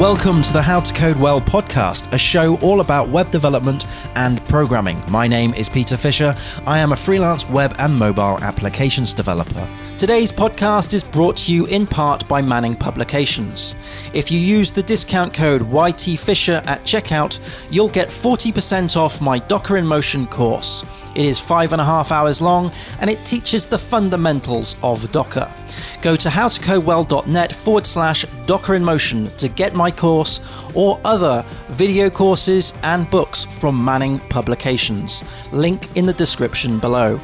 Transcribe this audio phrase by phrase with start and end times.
[0.00, 3.86] Welcome to the How to Code Well podcast, a show all about web development
[4.16, 5.00] and programming.
[5.08, 6.34] My name is Peter Fisher.
[6.66, 9.68] I am a freelance web and mobile applications developer.
[9.96, 13.76] Today's podcast is brought to you in part by Manning Publications.
[14.12, 17.38] If you use the discount code YTFisher at checkout,
[17.70, 20.84] you'll get 40% off my Docker in Motion course.
[21.14, 25.54] It is five and a half hours long and it teaches the fundamentals of Docker.
[26.02, 30.40] Go to howtocodewell.net forward slash Docker in Motion to get my course
[30.74, 35.22] or other video courses and books from Manning Publications.
[35.52, 37.20] Link in the description below.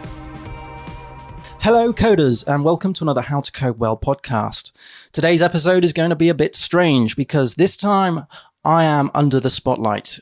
[1.63, 4.73] Hello, coders, and welcome to another How to Code Well podcast.
[5.13, 8.27] Today's episode is going to be a bit strange because this time
[8.65, 10.21] I am under the spotlight.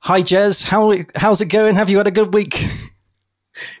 [0.00, 0.64] Hi, Jez.
[0.64, 1.76] How, how's it going?
[1.76, 2.54] Have you had a good week?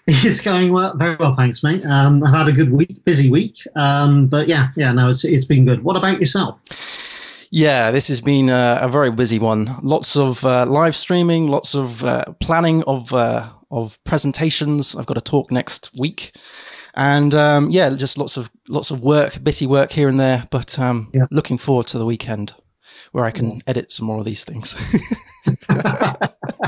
[0.06, 1.82] It's going well, very well, thanks, mate.
[1.86, 5.44] Um, I've had a good week, busy week, um, but yeah, yeah, no, it's it's
[5.44, 5.82] been good.
[5.84, 6.60] What about yourself?
[7.50, 9.76] Yeah, this has been a, a very busy one.
[9.80, 14.96] Lots of uh, live streaming, lots of uh, planning of uh, of presentations.
[14.96, 16.32] I've got a talk next week,
[16.94, 20.44] and um, yeah, just lots of lots of work, bitty work here and there.
[20.50, 21.22] But um, yeah.
[21.30, 22.54] looking forward to the weekend
[23.12, 24.74] where I can edit some more of these things.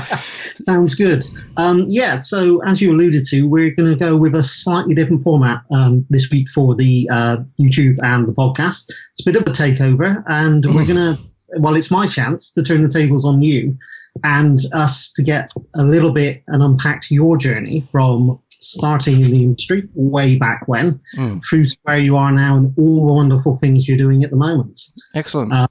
[0.65, 1.25] Sounds good.
[1.57, 5.21] Um, yeah, so as you alluded to, we're going to go with a slightly different
[5.21, 8.91] format um, this week for the uh, YouTube and the podcast.
[9.11, 11.17] It's a bit of a takeover, and we're going to,
[11.59, 13.77] well, it's my chance to turn the tables on you
[14.23, 19.43] and us to get a little bit and unpack your journey from starting in the
[19.43, 21.43] industry way back when mm.
[21.47, 24.37] through to where you are now and all the wonderful things you're doing at the
[24.37, 24.81] moment.
[25.13, 25.51] Excellent.
[25.51, 25.67] Um,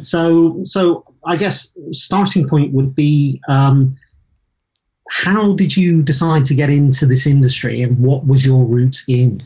[0.00, 3.96] so, so I guess starting point would be um,
[5.08, 9.40] how did you decide to get into this industry, and what was your route in?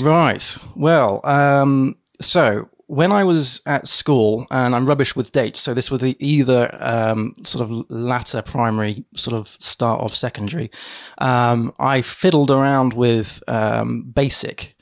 [0.00, 0.56] Right.
[0.74, 5.90] Well, um, so when I was at school, and I'm rubbish with dates, so this
[5.90, 10.70] was either um, sort of latter primary, sort of start of secondary.
[11.18, 14.74] Um, I fiddled around with um, BASIC.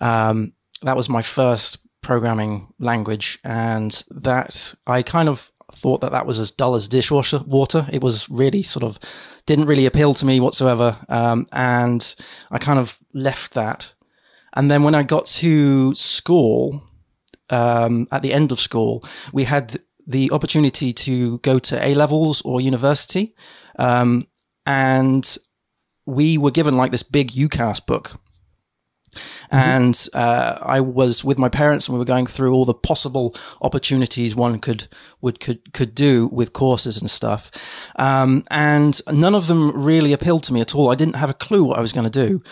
[0.00, 6.26] Um, that was my first programming language, and that I kind of thought that that
[6.26, 7.86] was as dull as dishwasher water.
[7.92, 9.00] It was really sort of
[9.46, 12.14] didn't really appeal to me whatsoever, um, and
[12.52, 13.94] I kind of left that.
[14.54, 16.84] And then when I got to school,
[17.52, 22.42] um, at the end of school, we had the opportunity to go to A levels
[22.42, 23.34] or university,
[23.78, 24.24] um,
[24.66, 25.36] and
[26.06, 28.20] we were given like this big UCAS book
[29.14, 29.56] Mm-hmm.
[29.56, 33.34] And uh, I was with my parents, and we were going through all the possible
[33.60, 34.88] opportunities one could
[35.20, 37.50] would could could do with courses and stuff.
[37.96, 40.90] Um, and none of them really appealed to me at all.
[40.90, 42.42] I didn't have a clue what I was going to do.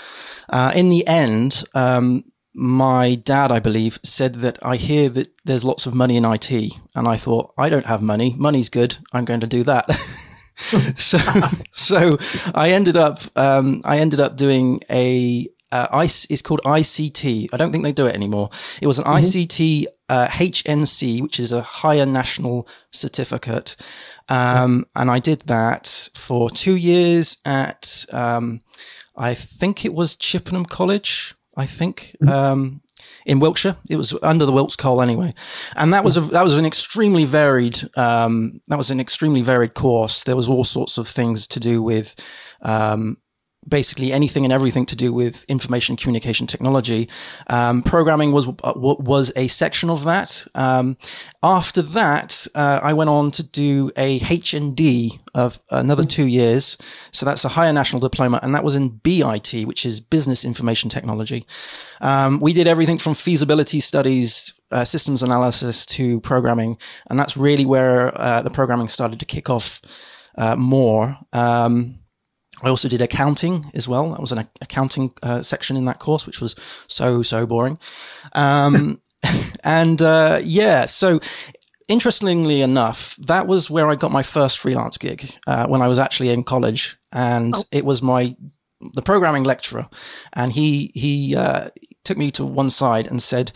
[0.51, 2.25] Uh, in the end, um,
[2.55, 6.51] my dad, I believe, said that I hear that there's lots of money in IT,
[6.95, 8.35] and I thought I don't have money.
[8.37, 8.99] Money's good.
[9.13, 9.91] I'm going to do that.
[10.97, 11.19] so,
[11.71, 12.19] so
[12.55, 17.49] I ended up, um, I ended up doing a uh, IC, it's called ICT.
[17.53, 18.51] I don't think they do it anymore.
[18.83, 19.19] It was an mm-hmm.
[19.19, 23.77] ICT uh, HNC, which is a higher national certificate.
[24.29, 28.61] Um, and I did that for two years at, um,
[29.17, 31.35] I think it was Chippenham College.
[31.61, 32.29] I think, mm-hmm.
[32.29, 32.81] um,
[33.27, 33.77] in Wiltshire.
[33.91, 35.35] It was under the Wilts Coal anyway,
[35.77, 39.75] and that was a that was an extremely varied um, that was an extremely varied
[39.75, 40.25] course.
[40.25, 42.15] There was all sorts of things to do with
[42.63, 43.17] um,
[43.69, 47.09] basically anything and everything to do with information communication technology.
[47.49, 50.47] Um, programming was uh, was a section of that.
[50.55, 50.97] Um,
[51.43, 56.79] after that, uh, I went on to do a HND of another two years.
[57.13, 60.89] So that's a higher national diploma, and that was in BIT, which is Business Information
[60.89, 61.47] Technology.
[62.01, 64.55] Um, we did everything from feasibility studies.
[64.73, 66.79] Uh, systems analysis to programming,
[67.09, 69.81] and that's really where uh, the programming started to kick off
[70.39, 71.19] uh, more.
[71.33, 72.00] Um,
[72.63, 74.11] I also did accounting as well.
[74.11, 76.55] That was an accounting uh, section in that course, which was
[76.87, 77.79] so, so boring.
[78.33, 79.01] Um,
[79.65, 81.21] and uh, yeah, so
[81.89, 85.99] interestingly enough, that was where I got my first freelance gig uh, when I was
[85.99, 86.97] actually in college.
[87.13, 87.63] And oh.
[87.73, 88.37] it was my
[88.95, 89.89] the programming lecturer.
[90.33, 91.71] And he, he uh,
[92.05, 93.53] took me to one side and said,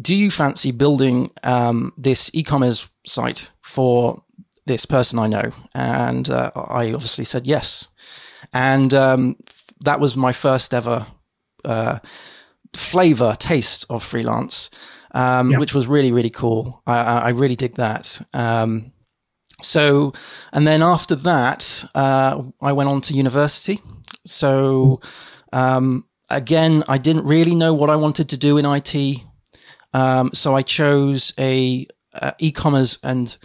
[0.00, 4.22] do you fancy building um, this e-commerce site for
[4.66, 5.50] this person I know?
[5.74, 7.88] And uh, I obviously said yes.
[8.54, 9.36] And um,
[9.84, 11.06] that was my first ever
[11.64, 11.98] uh,
[12.72, 14.70] flavor, taste of freelance,
[15.10, 15.58] um, yeah.
[15.58, 16.82] which was really, really cool.
[16.86, 18.22] I, I really dig that.
[18.32, 18.92] Um,
[19.60, 20.12] so,
[20.52, 23.80] and then after that, uh, I went on to university.
[24.24, 25.00] So,
[25.52, 29.24] um, again, I didn't really know what I wanted to do in IT.
[29.92, 33.36] Um, so I chose a uh, e-commerce and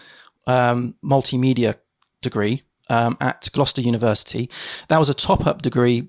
[0.48, 1.76] um, multimedia
[2.22, 4.50] degree um, at Gloucester University.
[4.88, 6.08] That was a top-up degree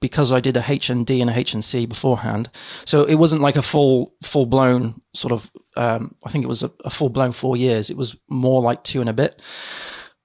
[0.00, 2.48] because I did a HND and a HNC beforehand.
[2.86, 6.62] So it wasn't like a full, full blown sort of, um, I think it was
[6.62, 7.90] a, a full blown four years.
[7.90, 9.40] It was more like two and a bit.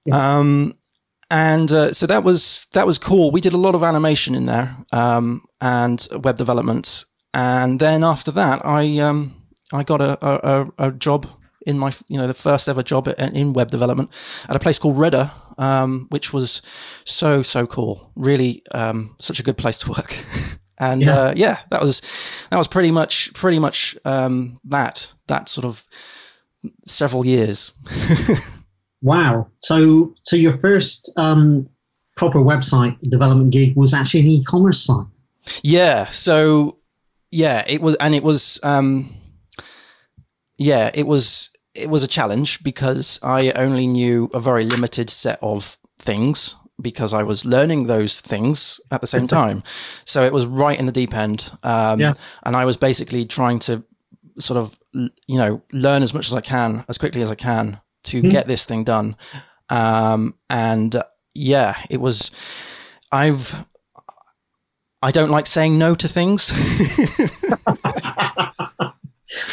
[0.06, 0.38] Yeah.
[0.38, 0.78] Um,
[1.30, 3.32] and uh, so that was that was cool.
[3.32, 7.04] We did a lot of animation in there um, and web development,
[7.34, 9.34] and then after that, I um,
[9.72, 11.26] I got a, a, a job
[11.66, 14.10] in my, you know, the first ever job in web development
[14.48, 16.62] at a place called Redder, um, which was
[17.04, 18.12] so, so cool.
[18.16, 20.14] Really, um, such a good place to work.
[20.78, 21.12] and, yeah.
[21.12, 21.58] Uh, yeah.
[21.70, 22.00] that was,
[22.50, 25.84] that was pretty much, pretty much, um, that, that sort of
[26.84, 27.72] several years.
[29.02, 29.48] wow.
[29.60, 31.66] So, so your first, um,
[32.16, 35.06] proper website development gig was actually an e-commerce site.
[35.62, 36.06] Yeah.
[36.06, 36.78] So,
[37.30, 39.14] yeah, it was, and it was, um,
[40.58, 45.38] yeah, it was it was a challenge because I only knew a very limited set
[45.42, 49.62] of things because I was learning those things at the same time.
[50.04, 51.50] so it was right in the deep end.
[51.62, 52.14] Um, yeah.
[52.42, 53.84] And I was basically trying to
[54.38, 57.80] sort of, you know, learn as much as I can, as quickly as I can
[58.04, 58.30] to mm.
[58.30, 59.16] get this thing done.
[59.68, 62.30] Um, and uh, yeah, it was,
[63.10, 63.66] I've,
[65.02, 66.50] I don't like saying no to things.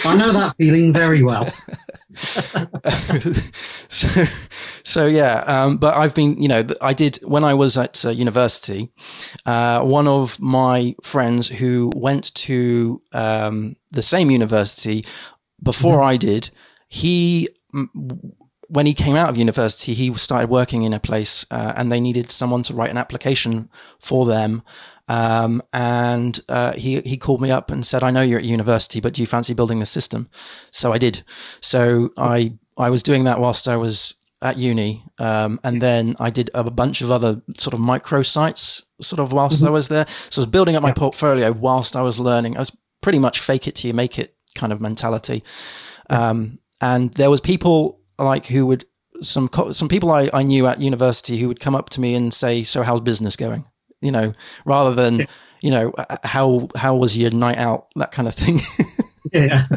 [0.06, 1.48] I know that feeling very well.
[2.15, 4.07] so,
[4.83, 8.10] so yeah, um, but I've been, you know, I did when I was at uh,
[8.10, 8.89] university.
[9.45, 15.04] Uh, one of my friends who went to um, the same university
[15.62, 16.10] before mm-hmm.
[16.10, 16.50] I did,
[16.88, 17.50] he
[18.68, 22.00] when he came out of university, he started working in a place, uh, and they
[22.00, 23.69] needed someone to write an application
[24.00, 24.63] for them
[25.07, 29.01] um, and uh, he he called me up and said, "I know you're at university,
[29.01, 30.29] but do you fancy building the system?"
[30.71, 31.23] So I did.
[31.59, 36.29] So I I was doing that whilst I was at uni, um, and then I
[36.29, 39.67] did a bunch of other sort of micro sites, sort of whilst mm-hmm.
[39.67, 40.05] I was there.
[40.07, 42.55] So I was building up my portfolio whilst I was learning.
[42.55, 45.44] I was pretty much fake it till you make it kind of mentality.
[46.09, 48.85] Um, and there was people like who would
[49.21, 52.33] some some people I, I knew at university who would come up to me and
[52.33, 53.65] say, "So how's business going?"
[54.03, 54.33] You know,
[54.65, 55.25] rather than, yeah.
[55.61, 58.59] you know, how, how was your night out, that kind of thing.
[59.33, 59.67] yeah.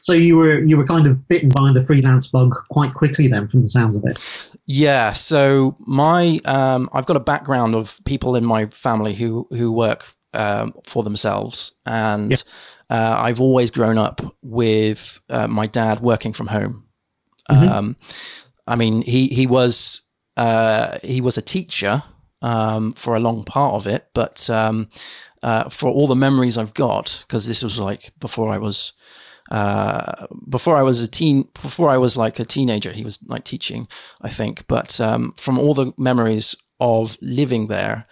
[0.00, 3.46] so you were you were kind of bitten by the freelance bug quite quickly then
[3.46, 8.36] from the sounds of it yeah so my um, i've got a background of people
[8.36, 12.36] in my family who who work um, for themselves and yeah.
[12.90, 16.84] uh, i've always grown up with uh, my dad working from home
[17.50, 17.68] mm-hmm.
[17.68, 17.96] um,
[18.66, 20.02] i mean he he was
[20.36, 22.02] uh, he was a teacher
[22.44, 24.08] um, for a long part of it.
[24.12, 24.88] But um,
[25.42, 28.92] uh, for all the memories I've got, because this was like before I was
[29.50, 33.44] uh, before I was a teen, before I was like a teenager, he was like
[33.44, 33.88] teaching,
[34.20, 34.66] I think.
[34.66, 38.06] But um, from all the memories of living there,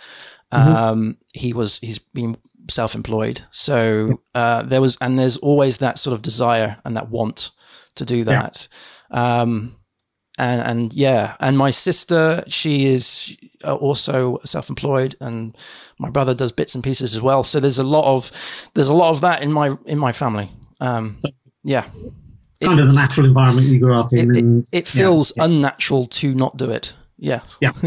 [0.52, 0.76] mm-hmm.
[0.76, 2.36] Um, he was he's been
[2.70, 3.42] self-employed.
[3.50, 7.50] So uh, there was, and there's always that sort of desire and that want
[7.94, 8.68] to do that.
[9.10, 9.40] Yeah.
[9.40, 9.76] Um,
[10.38, 15.56] and and yeah, and my sister, she is uh, also self-employed, and
[15.98, 17.42] my brother does bits and pieces as well.
[17.42, 20.50] So there's a lot of there's a lot of that in my in my family.
[20.80, 21.18] Um,
[21.64, 21.82] yeah,
[22.62, 24.34] kind it, of the natural environment you grew up in.
[24.34, 25.50] It, and, it, it feels yeah, yeah.
[25.50, 26.94] unnatural to not do it.
[27.18, 27.72] Yeah, yeah.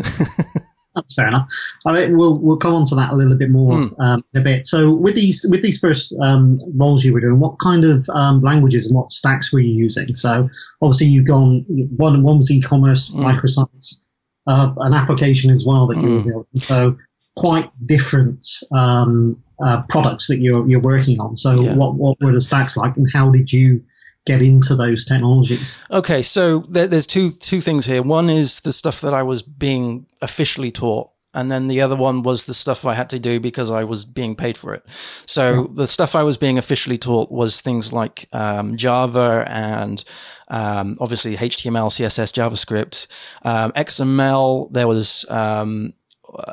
[0.95, 1.49] That's fair enough.
[1.85, 3.99] I mean, we'll we'll come on to that a little bit more mm.
[3.99, 4.65] um, a bit.
[4.65, 8.41] So with these with these first um, roles you were doing, what kind of um,
[8.41, 10.15] languages and what stacks were you using?
[10.15, 10.49] So
[10.81, 13.23] obviously you've gone one one was e-commerce, mm.
[13.25, 14.03] microsites,
[14.47, 16.03] uh, an application as well that mm.
[16.03, 16.29] you were hmm.
[16.29, 16.47] building.
[16.55, 16.97] So
[17.35, 21.35] quite different um, uh, products that you're you're working on.
[21.35, 21.75] So yeah.
[21.75, 23.83] what what were the stacks like, and how did you
[24.25, 25.81] get into those technologies?
[25.91, 28.01] Okay, so there, there's two two things here.
[28.01, 32.23] One is the stuff that I was being officially taught, and then the other one
[32.23, 34.87] was the stuff I had to do because I was being paid for it.
[34.87, 40.03] So the stuff I was being officially taught was things like um, Java and
[40.47, 43.07] um, obviously HTML, CSS, JavaScript,
[43.43, 44.71] um, XML.
[44.71, 45.93] There was um,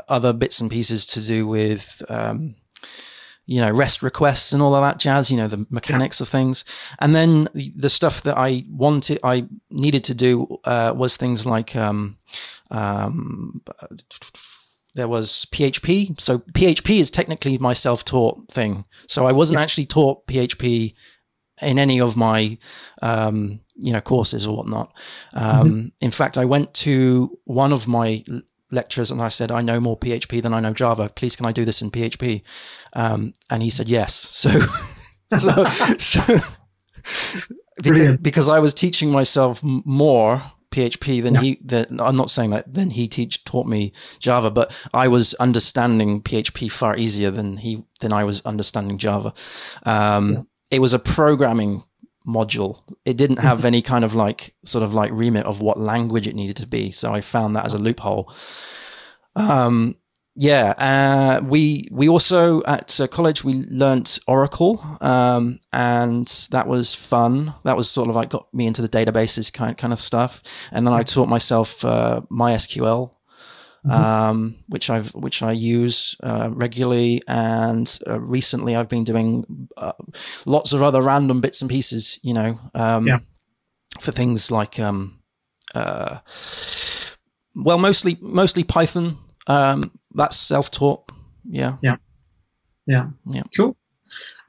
[0.08, 2.56] other bits and pieces to do with um,
[3.46, 6.24] you know, REST requests and all of that jazz, you know, the mechanics yeah.
[6.24, 6.64] of things.
[7.00, 11.74] And then the stuff that I wanted, I needed to do, uh, was things like,
[11.74, 12.18] um,
[12.70, 13.60] um,
[14.94, 16.20] there was PHP.
[16.20, 18.84] So PHP is technically my self-taught thing.
[19.08, 19.62] So I wasn't yeah.
[19.62, 20.94] actually taught PHP
[21.60, 22.58] in any of my,
[23.00, 24.92] um, you know, courses or whatnot.
[25.32, 25.86] Um, mm-hmm.
[26.00, 28.24] in fact, I went to one of my
[28.70, 31.08] lecturers and I said, I know more PHP than I know Java.
[31.14, 32.42] Please, can I do this in PHP?
[32.94, 34.58] Um, and he said, yes.
[35.32, 35.64] So, so,
[35.98, 36.38] so
[37.82, 41.40] because, because I was teaching myself more PHP then yeah.
[41.40, 41.58] he.
[41.62, 46.20] Than, I'm not saying that then he teach taught me Java, but I was understanding
[46.22, 49.32] PHP far easier than he than I was understanding Java.
[49.84, 50.42] Um, yeah.
[50.72, 51.82] It was a programming
[52.26, 52.80] module.
[53.04, 53.66] It didn't have mm-hmm.
[53.68, 56.90] any kind of like sort of like remit of what language it needed to be.
[56.90, 58.32] So I found that as a loophole.
[59.36, 59.96] Um,
[60.34, 66.94] yeah, uh, we we also at uh, college we learnt Oracle, um, and that was
[66.94, 67.54] fun.
[67.64, 70.42] That was sort of like got me into the databases kind kind of stuff.
[70.70, 73.10] And then I taught myself uh, MySQL,
[73.84, 73.90] mm-hmm.
[73.90, 77.20] um, which I've which I use uh, regularly.
[77.28, 79.92] And uh, recently, I've been doing uh,
[80.46, 82.18] lots of other random bits and pieces.
[82.22, 83.18] You know, um, yeah.
[84.00, 85.20] for things like um,
[85.74, 86.22] well,
[87.78, 89.18] mostly mostly Python.
[89.46, 91.10] Um, that's self-taught.
[91.48, 91.76] Yeah.
[91.82, 91.96] Yeah.
[92.86, 93.08] Yeah.
[93.26, 93.42] Yeah.
[93.56, 93.76] Cool.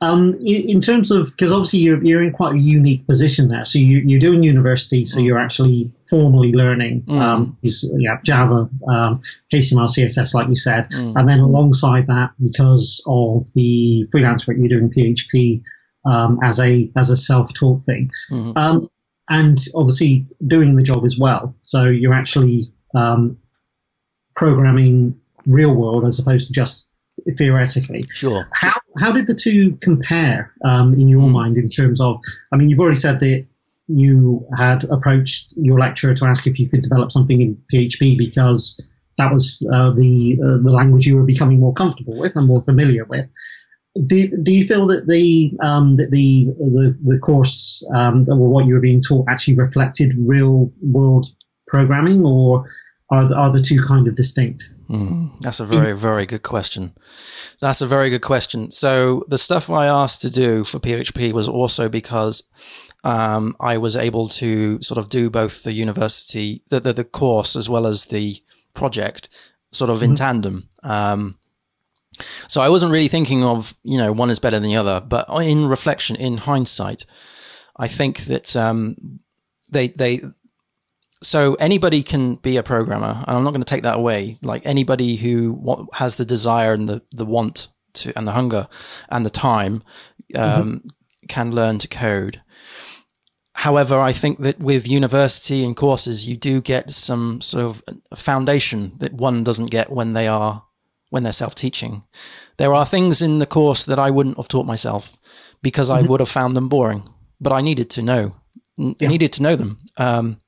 [0.02, 3.64] Um, in terms of because obviously you're you're in quite a unique position there.
[3.64, 5.24] So you, you're doing university, so mm.
[5.24, 7.18] you're actually formally learning mm.
[7.18, 9.22] um, yeah, Java, um,
[9.54, 11.16] HTML, CSS, like you said, mm.
[11.16, 15.64] and then alongside that, because of the freelance work, you're doing PHP
[16.06, 18.58] um, as a as a self taught thing, mm-hmm.
[18.58, 18.90] um,
[19.30, 21.56] and obviously doing the job as well.
[21.62, 23.38] So you're actually um,
[24.36, 26.90] programming real world as opposed to just
[27.38, 28.04] theoretically.
[28.14, 28.46] Sure.
[28.54, 31.32] How how did the two compare um, in your mm.
[31.32, 32.22] mind in terms of?
[32.52, 33.46] I mean, you've already said that
[33.88, 38.82] you had approached your lecturer to ask if you could develop something in PHP because
[39.18, 42.62] that was uh, the uh, the language you were becoming more comfortable with and more
[42.62, 43.26] familiar with.
[44.08, 48.66] Do, do you feel that the um, that the the, the course um, or what
[48.66, 51.28] you were being taught actually reflected real world
[51.68, 52.66] programming, or
[53.10, 54.74] are the, are the two kind of distinct?
[54.90, 56.94] Mm, that's a very, very good question.
[57.60, 58.72] That's a very good question.
[58.72, 62.44] So the stuff I asked to do for PHP was also because
[63.04, 67.56] um, I was able to sort of do both the university, the, the, the course
[67.56, 68.38] as well as the
[68.74, 69.30] project
[69.72, 70.16] sort of in mm-hmm.
[70.16, 70.70] tandem.
[70.84, 71.38] Um,
[72.48, 75.28] so I wasn't really thinking of, you know, one is better than the other, but
[75.42, 77.06] in reflection, in hindsight,
[77.76, 78.96] I think that, um,
[79.72, 80.22] they, they,
[81.24, 84.38] so anybody can be a programmer, and I'm not going to take that away.
[84.42, 88.68] Like anybody who has the desire and the, the want to, and the hunger
[89.10, 89.84] and the time,
[90.36, 90.88] um, mm-hmm.
[91.28, 92.42] can learn to code.
[93.56, 97.84] However, I think that with university and courses, you do get some sort of
[98.18, 100.66] foundation that one doesn't get when they are,
[101.10, 102.04] when they're self-teaching.
[102.58, 105.16] There are things in the course that I wouldn't have taught myself
[105.62, 106.06] because mm-hmm.
[106.06, 107.04] I would have found them boring,
[107.40, 108.36] but I needed to know,
[108.76, 109.08] yeah.
[109.08, 109.78] needed to know them.
[109.98, 110.42] Um,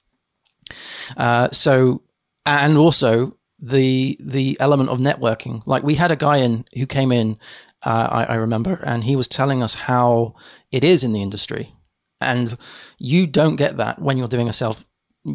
[1.17, 2.01] uh, so,
[2.45, 5.65] and also the the element of networking.
[5.65, 7.37] Like we had a guy in who came in,
[7.83, 10.35] uh, I, I remember, and he was telling us how
[10.71, 11.73] it is in the industry,
[12.21, 12.55] and
[12.97, 14.85] you don't get that when you're doing a self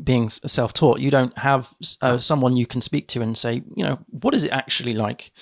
[0.04, 1.00] being self taught.
[1.00, 4.44] You don't have uh, someone you can speak to and say, you know, what is
[4.44, 5.32] it actually like?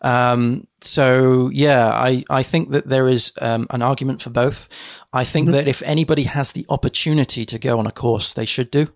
[0.00, 4.68] Um, so yeah, I, I think that there is um, an argument for both.
[5.12, 5.54] I think mm-hmm.
[5.54, 8.88] that if anybody has the opportunity to go on a course, they should do.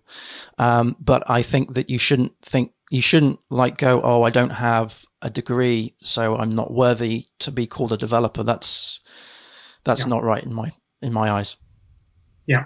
[0.57, 4.51] Um, but I think that you shouldn't think you shouldn't like go, oh, I don't
[4.51, 8.43] have a degree, so I'm not worthy to be called a developer.
[8.43, 8.99] That's
[9.83, 10.09] that's yeah.
[10.09, 11.57] not right in my in my eyes.
[12.45, 12.65] Yeah,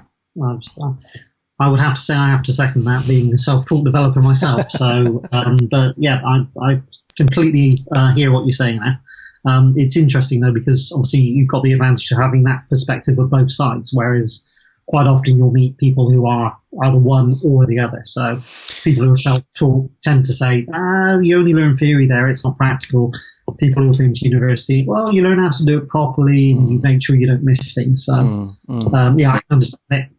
[1.60, 4.70] I would have to say I have to second that, being a self-taught developer myself.
[4.70, 6.82] So, um, but yeah, I, I
[7.18, 9.02] completely uh, hear what you're saying there.
[9.46, 13.30] Um, it's interesting though because obviously you've got the advantage of having that perspective of
[13.30, 14.52] both sides, whereas
[14.88, 18.02] quite often you'll meet people who are either one or the other.
[18.06, 18.40] So
[18.84, 22.58] people who are self-taught tend to say, "Ah, you only learn theory there; it's not
[22.58, 23.12] practical."
[23.60, 26.70] People who have been to university, well, you learn how to do it properly and
[26.70, 28.04] you make sure you don't miss things.
[28.06, 28.94] So, mm, mm.
[28.94, 30.10] Um, yeah, I understand it.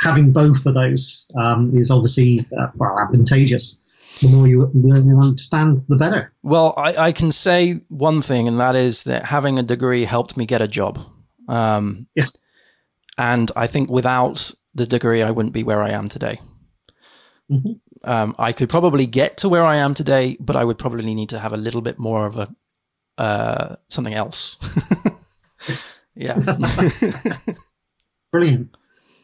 [0.00, 3.81] Having both of those um, is obviously uh, well advantageous
[4.20, 6.32] the more you learn and understand, the better.
[6.42, 10.36] Well, I, I, can say one thing, and that is that having a degree helped
[10.36, 10.98] me get a job.
[11.48, 12.38] Um, yes.
[13.18, 16.40] And I think without the degree, I wouldn't be where I am today.
[17.50, 17.72] Mm-hmm.
[18.04, 21.28] Um, I could probably get to where I am today, but I would probably need
[21.30, 22.54] to have a little bit more of a
[23.18, 24.58] uh, something else.
[26.14, 26.38] yeah.
[28.32, 28.76] Brilliant.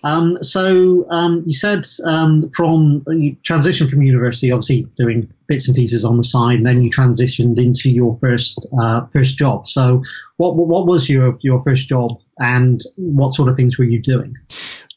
[0.05, 5.77] Um, so um, you said um, from you transitioned from university, obviously doing bits and
[5.77, 9.67] pieces on the side, and then you transitioned into your first uh, first job.
[9.67, 10.05] So
[10.37, 14.37] what what was your your first job, and what sort of things were you doing?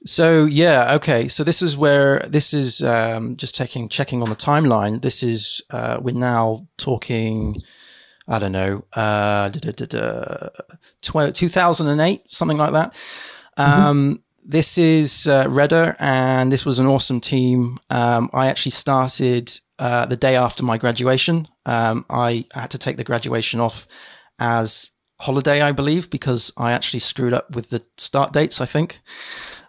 [0.06, 1.28] So yeah, okay.
[1.28, 5.02] So this is where this is um, just checking checking on the timeline.
[5.02, 7.56] This is uh, we're now talking.
[8.28, 12.94] I don't know, uh, 2008, something like that.
[13.58, 13.82] Mm-hmm.
[13.82, 17.78] Um, this is uh, Redder, and this was an awesome team.
[17.90, 21.48] Um, I actually started uh, the day after my graduation.
[21.66, 23.88] Um, I had to take the graduation off
[24.40, 28.62] as holiday, I believe, because I actually screwed up with the start dates.
[28.62, 29.02] I think,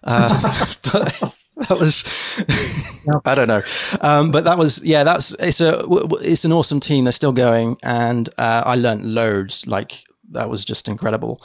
[0.04, 0.40] uh,
[0.92, 2.04] but that was
[3.24, 3.62] I don't know,
[4.00, 5.04] um, but that was yeah.
[5.04, 5.84] That's it's a
[6.22, 7.04] it's an awesome team.
[7.04, 9.66] They're still going, and uh, I learned loads.
[9.66, 11.38] Like that was just incredible.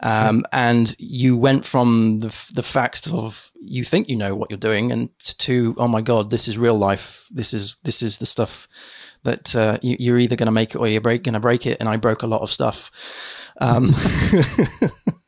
[0.00, 4.58] Um, and you went from the, the fact of you think you know what you're
[4.58, 7.26] doing and to, oh my God, this is real life.
[7.30, 8.68] This is, this is the stuff
[9.22, 11.66] that, uh, you, are either going to make it or you're break, going to break
[11.66, 11.78] it.
[11.80, 12.90] And I broke a lot of stuff.
[13.60, 13.90] Um,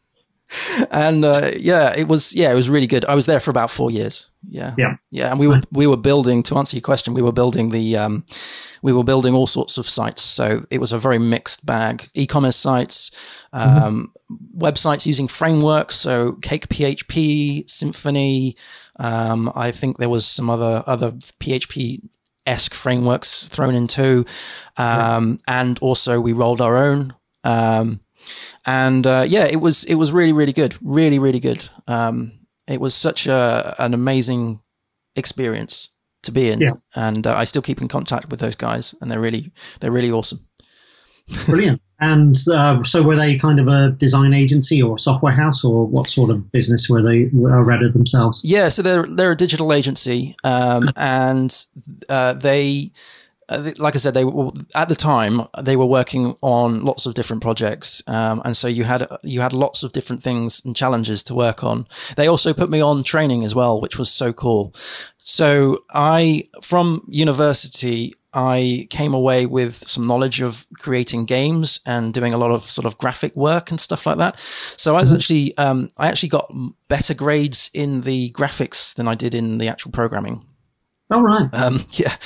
[0.91, 3.05] and, uh, yeah, it was, yeah, it was really good.
[3.05, 4.31] I was there for about four years.
[4.43, 4.75] Yeah.
[4.77, 4.97] Yeah.
[5.11, 5.31] Yeah.
[5.31, 8.25] And we were, we were building, to answer your question, we were building the, um,
[8.83, 10.23] we were building all sorts of sites.
[10.23, 13.11] So it was a very mixed bag, e-commerce sites,
[13.53, 14.59] um, mm-hmm.
[14.59, 15.97] websites using frameworks.
[15.97, 18.57] So Cake PHP, Symfony.
[18.97, 22.07] Um, I think there was some other, other PHP
[22.47, 24.27] esque frameworks thrown in too.
[24.77, 27.15] Um, and also we rolled our own.
[27.43, 28.01] Um,
[28.67, 30.77] and, uh, yeah, it was, it was really, really good.
[30.83, 31.69] Really, really good.
[31.87, 32.33] Um,
[32.67, 34.61] it was such a, an amazing
[35.17, 35.91] experience
[36.25, 36.61] to be in.
[36.61, 36.73] Yeah.
[36.95, 40.11] And uh, I still keep in contact with those guys, and they're really they're really
[40.11, 40.47] awesome.
[41.47, 41.81] Brilliant.
[42.01, 45.87] And uh, so, were they kind of a design agency or a software house, or
[45.87, 48.43] what sort of business were they Redder themselves?
[48.45, 51.57] Yeah, so they're they're a digital agency, um, and
[52.09, 52.93] uh, they
[53.51, 57.43] like I said, they were at the time they were working on lots of different
[57.43, 61.35] projects, um, and so you had you had lots of different things and challenges to
[61.35, 61.87] work on.
[62.17, 64.75] They also put me on training as well, which was so cool.
[65.19, 72.35] So I, from university, I came away with some knowledge of creating games and doing
[72.35, 74.37] a lot of sort of graphic work and stuff like that.
[74.37, 75.17] So I was mm-hmm.
[75.17, 76.53] actually, um, I actually got
[76.89, 80.45] better grades in the graphics than I did in the actual programming.
[81.11, 81.49] All right.
[81.55, 82.17] Um, yeah.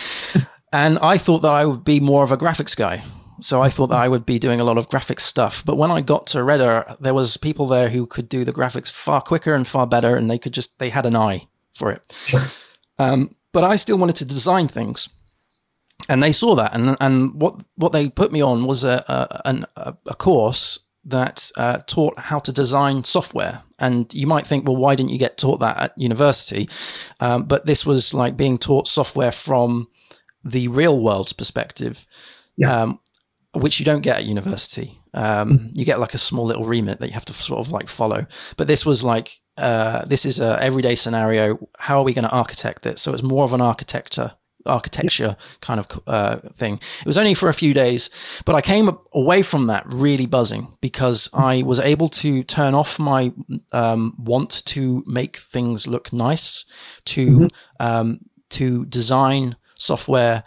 [0.72, 3.02] And I thought that I would be more of a graphics guy.
[3.40, 5.64] So I thought that I would be doing a lot of graphics stuff.
[5.64, 8.90] But when I got to Redder, there was people there who could do the graphics
[8.90, 12.07] far quicker and far better, and they could just they had an eye for it.
[12.98, 15.09] Um, but I still wanted to design things,
[16.09, 16.74] and they saw that.
[16.74, 21.50] And and what what they put me on was a a, a, a course that
[21.57, 23.62] uh, taught how to design software.
[23.78, 26.68] And you might think, well, why didn't you get taught that at university?
[27.20, 29.88] Um, but this was like being taught software from
[30.44, 32.07] the real world's perspective,
[32.57, 32.83] yeah.
[32.83, 33.01] um,
[33.55, 34.92] which you don't get at university.
[35.14, 35.70] Um, mm.
[35.77, 38.27] You get like a small little remit that you have to sort of like follow.
[38.57, 41.59] But this was like, uh, this is a everyday scenario.
[41.79, 42.98] How are we going to architect it?
[42.98, 44.33] So it's more of an architecture
[44.66, 46.74] architecture kind of uh, thing.
[47.01, 48.11] It was only for a few days,
[48.44, 51.40] but I came away from that really buzzing because mm.
[51.40, 53.33] I was able to turn off my
[53.72, 56.64] um, want to make things look nice,
[57.07, 57.46] to mm-hmm.
[57.81, 58.18] um,
[58.51, 60.43] to design software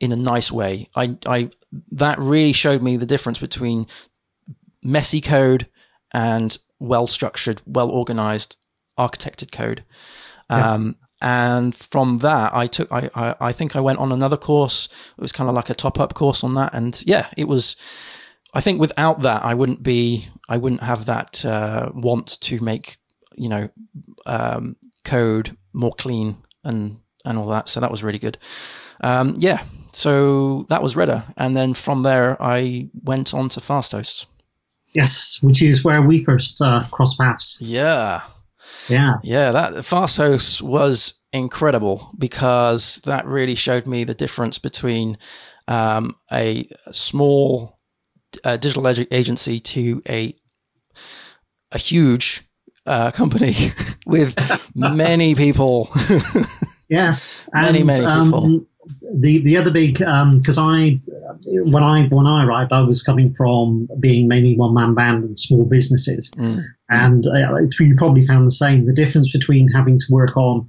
[0.00, 0.88] in a nice way.
[0.96, 1.50] I, I,
[1.92, 3.86] that really showed me the difference between
[4.82, 5.66] messy code
[6.12, 8.56] and well structured, well organized,
[8.98, 9.84] architected code.
[10.50, 10.74] Yeah.
[10.74, 14.86] Um, and from that, I took, I, I, I, think I went on another course.
[15.16, 16.74] It was kind of like a top up course on that.
[16.74, 17.76] And yeah, it was,
[18.54, 22.96] I think without that, I wouldn't be, I wouldn't have that, uh, want to make,
[23.34, 23.70] you know,
[24.26, 27.68] um, code more clean and and all that.
[27.68, 28.38] So that was really good.
[29.02, 29.62] Um, yeah,
[29.92, 34.26] so that was Redder, and then from there I went on to Fasthosts.
[34.94, 37.60] Yes, which is where we first uh, crossed paths.
[37.60, 38.22] Yeah,
[38.88, 39.52] yeah, yeah.
[39.52, 45.18] That Fasthosts was incredible because that really showed me the difference between
[45.68, 47.78] um, a small
[48.44, 50.34] uh, digital agency to a
[51.72, 52.42] a huge
[52.86, 53.54] uh, company
[54.06, 54.34] with
[54.74, 55.90] many people.
[56.88, 58.44] yes, and, many many people.
[58.44, 58.66] Um,
[59.12, 61.00] the the other big because um, I
[61.44, 65.38] when I when I arrived I was coming from being mainly one man band and
[65.38, 66.64] small businesses mm.
[66.88, 70.68] and uh, you probably found the same the difference between having to work on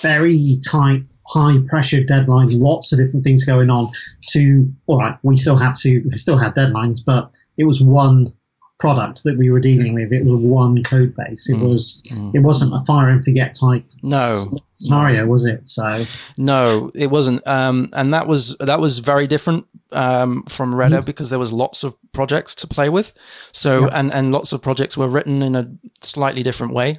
[0.00, 3.88] very tight high pressure deadlines lots of different things going on
[4.28, 8.32] to all right we still had to we still had deadlines but it was one
[8.78, 10.12] product that we were dealing with.
[10.12, 11.48] It was one code base.
[11.48, 11.68] It mm.
[11.68, 12.34] was mm.
[12.34, 15.30] it wasn't a fire and forget type no scenario, no.
[15.30, 15.66] was it?
[15.66, 16.04] So
[16.36, 17.46] no, it wasn't.
[17.46, 21.06] Um, and that was that was very different um, from Redder mm.
[21.06, 23.14] because there was lots of projects to play with.
[23.52, 23.98] So yeah.
[23.98, 26.96] and and lots of projects were written in a slightly different way.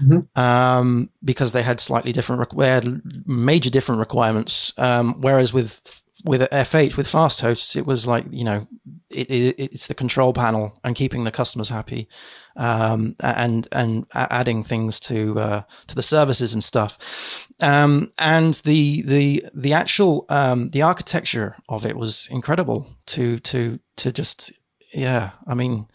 [0.00, 0.40] Mm-hmm.
[0.40, 4.72] Um, because they had slightly different, they had major different requirements.
[4.78, 8.68] Um, whereas with with FH with Fasthosts, it was like you know
[9.10, 12.08] it, it, it's the control panel and keeping the customers happy,
[12.56, 17.48] um, and and adding things to uh, to the services and stuff.
[17.60, 23.80] Um, and the the the actual um, the architecture of it was incredible to to
[23.96, 24.52] to just
[24.94, 25.30] yeah.
[25.46, 25.86] I mean,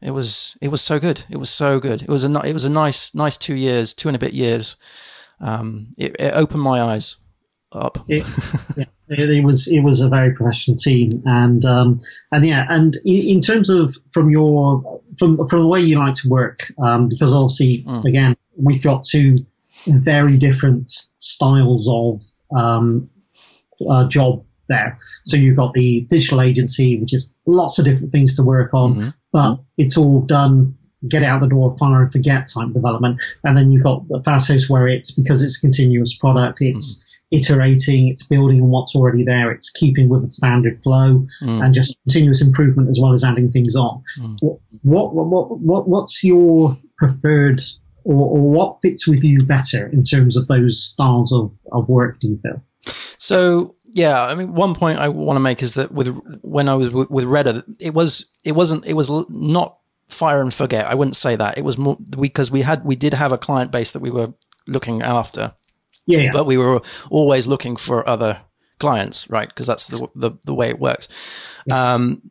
[0.00, 1.24] it was it was so good.
[1.28, 2.02] It was so good.
[2.02, 4.76] It was a it was a nice nice two years, two and a bit years.
[5.40, 7.16] Um, it, it opened my eyes
[7.72, 7.98] up.
[8.08, 8.24] It,
[9.08, 11.98] it, it, was it was a very professional team, and um,
[12.32, 16.14] and yeah, and in, in, terms of from your from from the way you like
[16.14, 18.04] to work, um, because obviously mm.
[18.04, 19.36] again we've got two
[19.86, 22.22] very different styles of
[22.58, 23.10] um,
[23.88, 24.98] uh, job there.
[25.24, 28.94] So you've got the digital agency, which is lots of different things to work on,
[28.94, 29.08] mm-hmm.
[29.32, 30.76] but it's all done
[31.06, 33.20] get out the door, fire and forget type development.
[33.44, 37.07] And then you've got the Fasthost where it's because it's a continuous product, it's mm.
[37.30, 41.62] Iterating, it's building on what's already there, it's keeping with the standard flow mm.
[41.62, 44.02] and just continuous improvement as well as adding things on.
[44.18, 44.36] Mm.
[44.82, 47.60] What, what, what, what, what's your preferred
[48.04, 52.18] or, or what fits with you better in terms of those styles of, of work,
[52.20, 52.62] do you feel?
[53.18, 56.08] So yeah, I mean, one point I want to make is that with
[56.42, 60.52] when I was with, with Redder, it was it wasn't it was not fire and
[60.52, 60.86] forget.
[60.86, 61.58] I wouldn't say that.
[61.58, 64.32] It was more because we had we did have a client base that we were
[64.66, 65.54] looking after.
[66.08, 68.40] Yeah, but we were always looking for other
[68.78, 69.48] clients, right?
[69.48, 71.08] Because that's the, the, the way it works.
[71.66, 71.94] Yeah.
[71.94, 72.30] Um,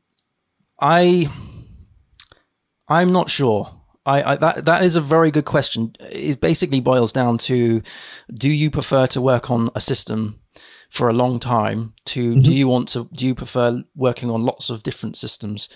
[0.80, 1.28] I
[2.88, 3.70] I'm not sure.
[4.06, 5.94] I, I, that that is a very good question.
[6.00, 7.82] It basically boils down to:
[8.34, 10.40] Do you prefer to work on a system
[10.90, 11.94] for a long time?
[12.06, 12.42] To mm-hmm.
[12.42, 13.10] do you want to?
[13.14, 15.68] Do you prefer working on lots of different systems?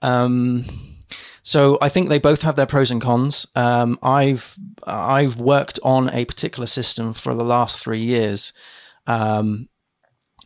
[0.00, 0.64] Um,
[1.42, 3.46] so I think they both have their pros and cons.
[3.56, 8.52] Um, I've I've worked on a particular system for the last three years
[9.06, 9.68] um,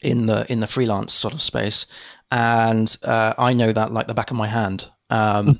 [0.03, 1.87] in the in the freelance sort of space,
[2.31, 4.91] and uh, I know that like the back of my hand.
[5.11, 5.59] Um,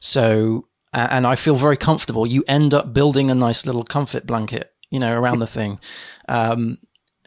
[0.00, 2.26] so and I feel very comfortable.
[2.26, 5.78] You end up building a nice little comfort blanket, you know, around the thing.
[6.28, 6.78] Um,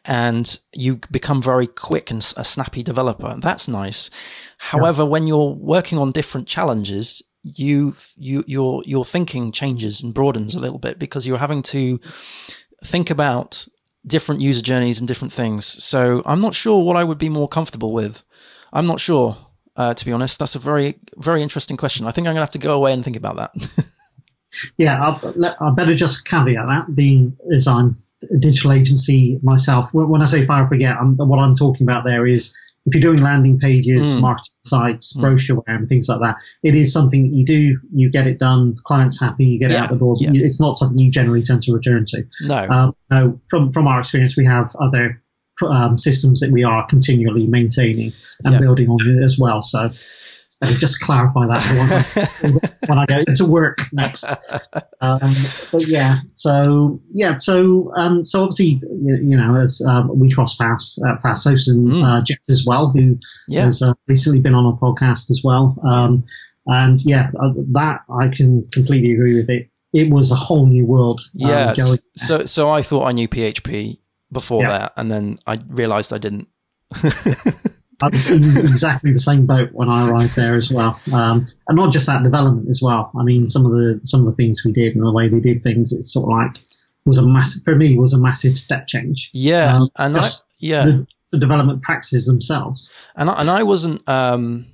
[0.05, 3.35] and you become very quick and a snappy developer.
[3.39, 4.09] That's nice.
[4.57, 5.09] However, yeah.
[5.09, 10.59] when you're working on different challenges, you you your your thinking changes and broadens a
[10.59, 11.99] little bit because you're having to
[12.83, 13.67] think about
[14.05, 15.65] different user journeys and different things.
[15.65, 18.23] So I'm not sure what I would be more comfortable with.
[18.73, 19.37] I'm not sure,
[19.75, 20.39] uh, to be honest.
[20.39, 22.07] That's a very very interesting question.
[22.07, 23.85] I think I'm gonna have to go away and think about that.
[24.77, 28.00] yeah, I'll, i better just caveat that being as I'm
[28.39, 29.93] digital agency myself.
[29.93, 32.55] When I say fire forget, I'm, what I'm talking about there is
[32.85, 34.21] if you're doing landing pages, mm.
[34.21, 35.21] marketing sites, mm.
[35.21, 37.79] brochureware, and things like that, it is something that you do.
[37.93, 38.73] You get it done.
[38.75, 39.45] The client's happy.
[39.45, 39.77] You get yeah.
[39.77, 40.15] it out the door.
[40.19, 40.31] Yeah.
[40.33, 42.23] It's not something you generally tend to return to.
[42.41, 42.67] No.
[42.67, 43.39] Um, no.
[43.49, 45.21] From from our experience, we have other
[45.61, 48.59] um, systems that we are continually maintaining and yeah.
[48.59, 49.61] building on as well.
[49.61, 49.89] So
[50.67, 54.25] just clarify that when I go into work next.
[55.01, 55.33] Um,
[55.71, 60.55] but yeah, so yeah, so um, so obviously you, you know as uh, we cross
[60.55, 62.03] paths at Fasthost and mm.
[62.03, 63.63] uh, Jeff as well, who yeah.
[63.63, 65.77] has uh, recently been on a podcast as well.
[65.83, 66.23] Um,
[66.67, 69.69] and yeah, uh, that I can completely agree with it.
[69.93, 71.21] It was a whole new world.
[71.43, 71.99] Um, yes.
[72.15, 73.97] so so I thought I knew PHP
[74.31, 74.69] before yeah.
[74.69, 76.47] that, and then I realised I didn't.
[78.01, 81.77] I was in exactly the same boat when I arrived there as well, um, and
[81.77, 83.11] not just that development as well.
[83.17, 85.39] I mean, some of the some of the things we did and the way they
[85.39, 86.63] did things, it's sort of like
[87.05, 89.29] was a massive for me was a massive step change.
[89.33, 92.91] Yeah, um, and I, yeah, the, the, development practices themselves.
[93.15, 94.65] And I, and I wasn't, um,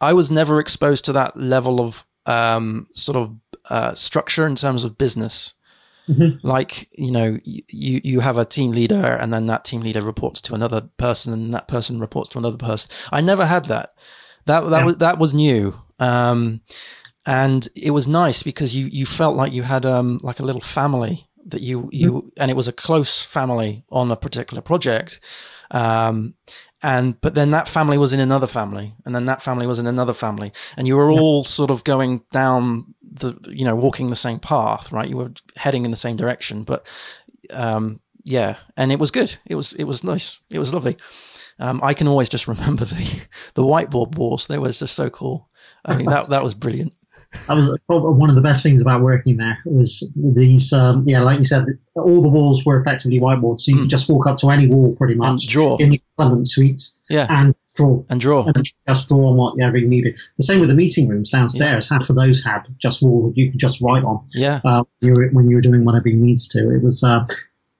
[0.00, 3.34] I was never exposed to that level of um, sort of
[3.70, 5.54] uh, structure in terms of business.
[6.08, 6.46] Mm-hmm.
[6.46, 10.40] Like, you know, you, you have a team leader and then that team leader reports
[10.42, 12.90] to another person and that person reports to another person.
[13.10, 13.94] I never had that.
[14.46, 14.84] That, that yeah.
[14.84, 15.74] was, that was new.
[15.98, 16.60] Um,
[17.26, 20.60] and it was nice because you, you felt like you had, um, like a little
[20.60, 22.28] family that you, you, mm-hmm.
[22.36, 25.20] and it was a close family on a particular project.
[25.70, 26.34] Um,
[26.84, 29.86] and but then that family was in another family and then that family was in
[29.86, 34.16] another family and you were all sort of going down the you know walking the
[34.16, 35.08] same path, right?
[35.08, 36.86] You were heading in the same direction, but
[37.50, 39.36] um, yeah, and it was good.
[39.46, 40.40] It was it was nice.
[40.50, 40.96] It was lovely.
[41.60, 44.46] Um, I can always just remember the the whiteboard walls.
[44.46, 45.48] They were just so cool.
[45.84, 46.94] I mean that that was brilliant.
[47.48, 51.38] That was one of the best things about working there was these, um, yeah, like
[51.38, 51.64] you said,
[51.96, 53.80] all the walls were effectively whiteboards, so you mm.
[53.80, 57.26] could just walk up to any wall pretty much and draw in the suites, yeah,
[57.28, 60.18] and draw and draw and just draw on what you ever needed.
[60.38, 61.88] The same with the meeting rooms downstairs.
[61.90, 61.98] Yeah.
[61.98, 64.26] Half of those had just wall you could just write on.
[64.30, 66.74] Yeah, uh, when, you were, when you were doing whatever you needed to.
[66.74, 67.24] It was uh,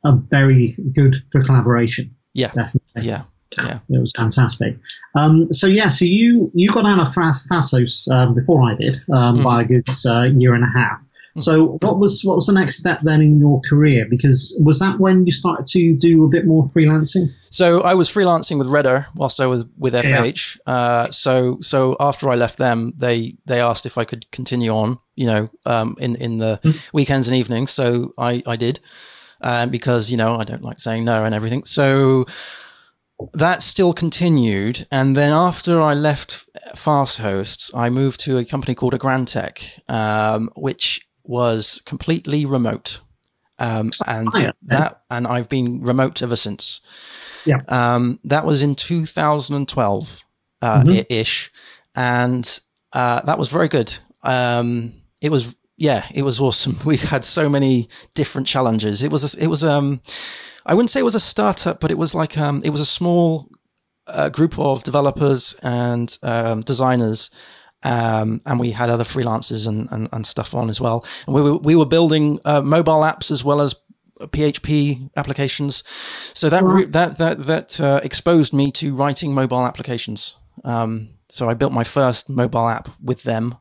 [0.04, 2.16] a very good for collaboration.
[2.33, 3.09] Yeah, definitely.
[3.09, 3.22] Yeah,
[3.57, 3.78] Yeah.
[3.88, 4.78] It was fantastic.
[5.14, 8.96] Um, so yeah, so you you got out of Fas- Fasthosts um, before I did
[9.12, 11.02] um, by a good uh, year and a half.
[11.37, 14.07] So what was what was the next step then in your career?
[14.09, 17.27] Because was that when you started to do a bit more freelancing?
[17.51, 20.03] So I was freelancing with Redder whilst I was with Yeah.
[20.23, 20.59] FH.
[20.64, 24.99] Uh, so so after I left them, they they asked if I could continue on,
[25.16, 26.61] you know, um, in in the
[26.92, 27.73] weekends and evenings.
[27.73, 28.79] So I I did,
[29.40, 31.64] um, because you know I don't like saying no and everything.
[31.64, 32.27] So
[33.33, 38.92] that still continued, and then after I left Fasthosts, I moved to a company called
[38.92, 43.00] Agrantech, um, which was completely remote.
[43.58, 44.52] Um, and Oh, yeah.
[44.64, 46.80] that, and I've been remote ever since.
[47.46, 47.58] Yeah.
[47.68, 50.22] Um, that was in 2012
[50.62, 51.00] uh, Mm-hmm.
[51.08, 51.52] ish,
[51.94, 52.60] and
[52.92, 53.92] uh, that was very good.
[54.22, 56.76] Um, it was yeah, it was awesome.
[56.87, 59.02] We had so many different challenges.
[59.02, 60.00] It was a, it was um,
[60.66, 62.84] I wouldn't say it was a startup, but it was like um, it was a
[62.87, 63.48] small
[64.06, 67.30] uh, group of developers and um, designers.
[67.85, 71.05] Um, and we had other freelancers and, and, and stuff on as well.
[71.27, 73.75] And we were, we were building uh, mobile apps as well as
[74.20, 75.83] PHP applications.
[76.35, 80.38] So that that that that uh, exposed me to writing mobile applications.
[80.64, 83.57] Um, so I built my first mobile app with them.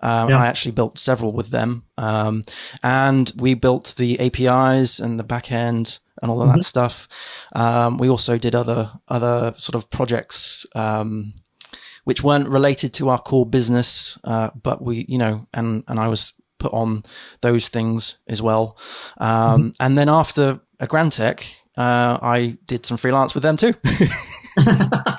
[0.00, 0.38] Um, Yeah.
[0.42, 2.42] I actually built several with them, um,
[2.82, 7.08] and we built the APIs and the back end and all of that stuff.
[7.54, 10.66] Um, we also did other other sort of projects.
[12.08, 16.08] Which weren't related to our core business, uh, but we, you know, and and I
[16.08, 17.02] was put on
[17.40, 18.78] those things as well.
[19.18, 21.40] Um, And then after a Grantech,
[21.76, 23.74] uh, I did some freelance with them too.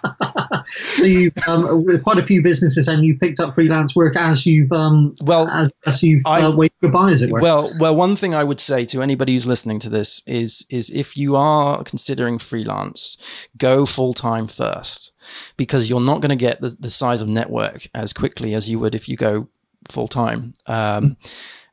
[0.70, 4.46] So you um, with quite a few businesses, and you picked up freelance work as
[4.46, 7.42] you've um, Well, as, as you uh, waved goodbye, as it were.
[7.42, 10.90] Well, well, one thing I would say to anybody who's listening to this is is
[10.92, 13.18] if you are considering freelance,
[13.58, 15.14] go full time first,
[15.58, 18.80] because you're not going to get the, the size of network as quickly as you
[18.80, 19.50] would if you go
[19.90, 20.54] full time.
[20.68, 21.18] Um,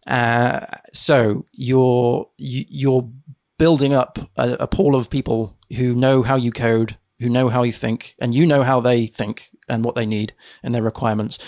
[0.06, 3.10] uh, so you're you, you're
[3.58, 7.62] building up a, a pool of people who know how you code, who know how
[7.62, 11.38] you think, and you know how they think and what they need and their requirements.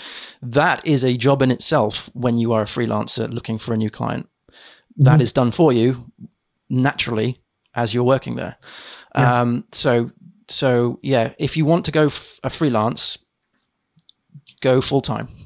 [0.41, 3.89] That is a job in itself when you are a freelancer looking for a new
[3.89, 4.27] client.
[4.97, 6.11] That is done for you
[6.69, 7.39] naturally
[7.73, 8.57] as you're working there.
[9.15, 10.11] Um, so,
[10.49, 13.17] so yeah, if you want to go f- a freelance,
[14.61, 15.27] go full time.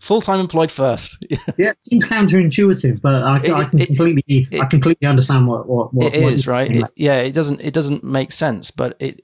[0.00, 1.24] full time employed first.
[1.58, 5.68] yeah, it seems counterintuitive, but I, I can It- it- completely I completely understand what
[5.68, 6.74] what, what it what is right.
[6.74, 9.22] It, yeah, it doesn't it doesn't make sense, but it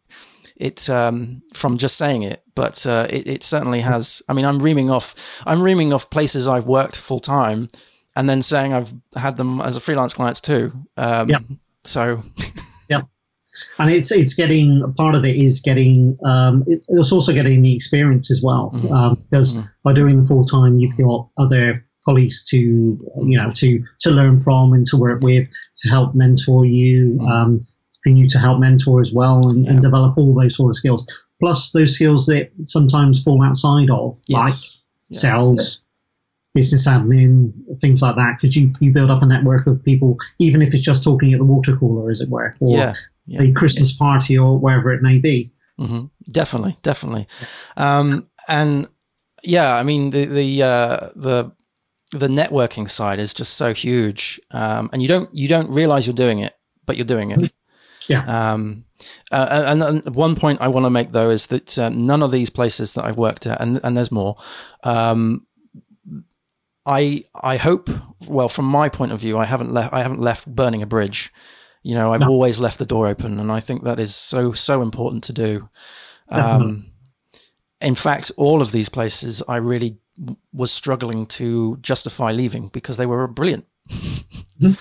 [0.56, 4.22] it's um, from just saying it, but uh, it, it certainly has.
[4.28, 5.14] I mean, I'm reaming off.
[5.46, 7.68] I'm reaming off places I've worked full time,
[8.14, 10.72] and then saying I've had them as a freelance clients too.
[10.96, 11.38] Um, Yeah.
[11.84, 12.22] So
[13.78, 17.74] and it's it's getting part of it is getting um, it's, it's also getting the
[17.74, 18.92] experience as well Mm-hmm.
[18.92, 23.82] um, because by doing the full time you've got other colleagues to you know to
[24.00, 27.26] to learn from and to work with to help mentor you Mm-hmm.
[27.26, 27.66] um,
[28.02, 31.04] for you to help mentor as well and, and develop all those sort of skills
[31.40, 34.54] plus those skills that sometimes fall outside of like.
[35.08, 35.18] Yeah.
[35.20, 35.82] sales
[36.54, 40.62] business admin things like that because you, you build up a network of people even
[40.62, 42.70] if it's just talking at the water cooler as it were or
[43.26, 43.42] Yeah.
[43.42, 43.50] Yeah.
[43.50, 45.52] a Christmas party or wherever it may be.
[45.78, 47.26] hmm Definitely, definitely.
[47.76, 48.88] Um, and
[49.42, 51.52] yeah, I mean the the uh, the
[52.12, 56.14] the networking side is just so huge, um, and you don't you don't realize you're
[56.14, 57.52] doing it, but you're doing it.
[58.08, 58.52] Yeah.
[58.52, 58.84] Um,
[59.30, 62.30] uh, and, and one point I want to make though is that uh, none of
[62.30, 64.36] these places that I've worked at, and, and there's more.
[64.84, 65.46] Um,
[66.86, 67.90] I I hope.
[68.28, 69.92] Well, from my point of view, I haven't left.
[69.92, 71.32] I haven't left burning a bridge.
[71.86, 74.82] You know, I've always left the door open, and I think that is so so
[74.82, 75.68] important to do.
[76.28, 76.86] Um,
[77.80, 79.98] in fact, all of these places, I really
[80.52, 83.66] was struggling to justify leaving because they were brilliant.
[84.58, 84.72] yeah,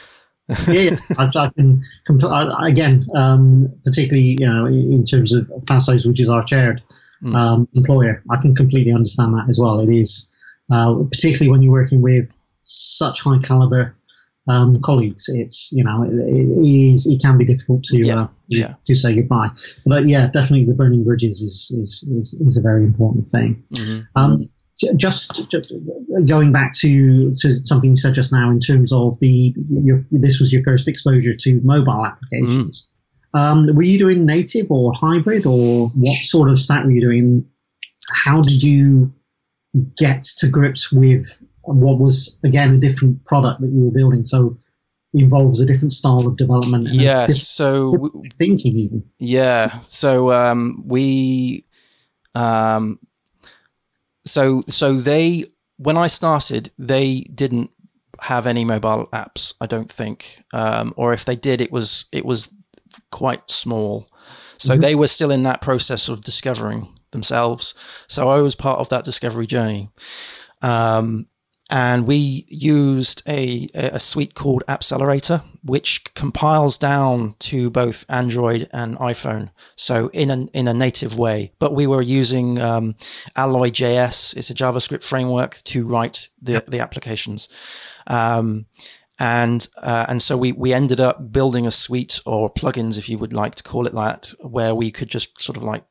[0.68, 0.96] yeah.
[1.20, 6.20] I, I can compl- I, again, um, particularly you know in terms of Fasthosts, which
[6.20, 6.82] is our shared
[7.36, 8.24] um, employer.
[8.32, 9.80] I can completely understand that as well.
[9.80, 10.34] It is
[10.72, 12.32] uh, particularly when you're working with
[12.64, 13.96] such high caliber
[14.48, 15.30] um, colleagues.
[15.30, 18.74] It's you know it, it is it can be difficult to Yeah, uh, yeah.
[18.86, 19.50] to say goodbye.
[19.86, 23.64] But yeah, definitely the burning bridges is is is, is a very important thing.
[23.74, 24.08] Mhm.
[24.16, 24.50] Um,
[24.98, 25.74] just, just
[26.28, 30.42] going back to, to something you said just now in terms of the your, this
[30.42, 32.92] was your first exposure to mobile applications.
[33.34, 37.46] Um, were you doing native or hybrid, or what sort of stack were you doing?
[38.12, 39.14] How did you
[39.98, 44.26] get to grips with what was again a different product that you were building?
[44.26, 44.58] So
[45.14, 46.88] involves a different style of development.
[46.88, 47.28] And Yeah.
[47.28, 49.04] So thinking even.
[49.20, 49.80] Yeah.
[49.84, 51.66] So um, we,
[52.34, 53.00] um,
[54.26, 55.46] so so they
[55.78, 57.72] when I started, they didn't
[58.22, 59.54] have any mobile apps.
[59.60, 62.54] I don't think, um, or if they did, it was it was
[63.12, 64.08] quite small.
[64.58, 67.76] So they were still in that process of discovering themselves.
[68.08, 69.90] So I was part of that discovery journey.
[70.62, 71.28] Um,
[71.70, 78.96] and we used a, a suite called Appcelerator, which compiles down to both Android and
[78.98, 79.50] iPhone.
[79.76, 82.94] So in a, in a native way, but we were using, um,
[83.36, 84.38] Alloy JS.
[84.38, 87.50] It's a JavaScript framework to write the, the applications.
[88.06, 88.68] Um,
[89.18, 93.18] and, uh, and so we, we ended up building a suite or plugins, if you
[93.18, 95.84] would like to call it that, where we could just sort of like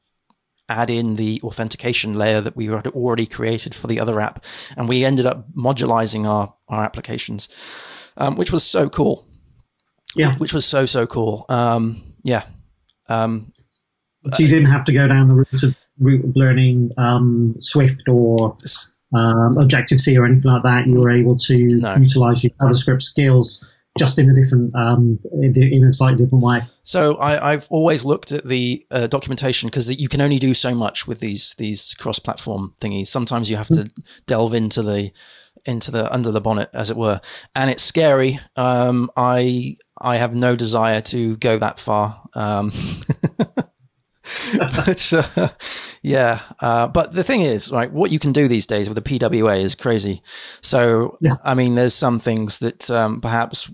[0.69, 4.45] add in the authentication layer that we had already created for the other app.
[4.77, 7.49] And we ended up modularizing our, our applications,
[8.17, 9.27] um, which was so cool.
[10.17, 10.37] Yeah.
[10.37, 11.45] Which was so, so cool.
[11.49, 12.45] Um, yeah.
[13.09, 13.53] Um,
[14.33, 18.09] So you didn't have to go down the route of, route of learning um, Swift
[18.09, 18.57] or
[19.15, 20.87] um, Objective C or anything like that.
[20.87, 21.97] You were able to No.
[21.97, 26.61] utilize your JavaScript skills just in a different, um, in a slightly different way.
[26.83, 30.75] so I, I've always looked at the uh, documentation because you can only do so
[30.75, 33.09] much with these these cross-platform thingies.
[33.09, 33.89] Sometimes you have to
[34.27, 35.13] delve into the
[35.65, 37.21] into the under the bonnet, as it were,
[37.55, 38.39] and it's scary.
[38.57, 42.21] Um, I I have no desire to go that far.
[42.35, 42.73] Um,
[44.59, 45.49] but uh,
[46.03, 49.03] yeah, uh, but the thing is, right, what you can do these days with a
[49.03, 50.23] PWA is crazy.
[50.61, 51.35] So Yeah.
[51.45, 53.71] I mean, there's some things that um, perhaps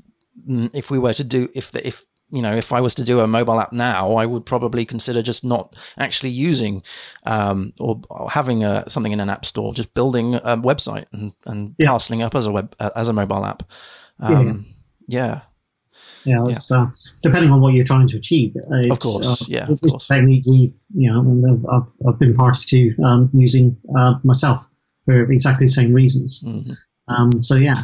[0.50, 3.20] if we were to do, if the, if you know, if I was to do
[3.20, 6.82] a mobile app now, I would probably consider just not actually using
[7.24, 11.32] um, or, or having a, something in an app store, just building a website and,
[11.46, 11.88] and Yeah.
[11.88, 13.64] parceling up as a web as a mobile app.
[14.20, 14.64] Um,
[15.08, 15.42] yeah.
[16.24, 16.86] Yeah, it's, uh,
[17.22, 18.54] depending on what you're trying to achieve.
[18.56, 20.06] uh, It's, course, uh, yeah, of course.
[20.06, 24.66] technically, you know, I've, I've, been party to um, using uh, myself
[25.06, 26.44] for exactly the same reasons.
[26.46, 26.76] Mhm.
[27.08, 27.74] Um, so yeah,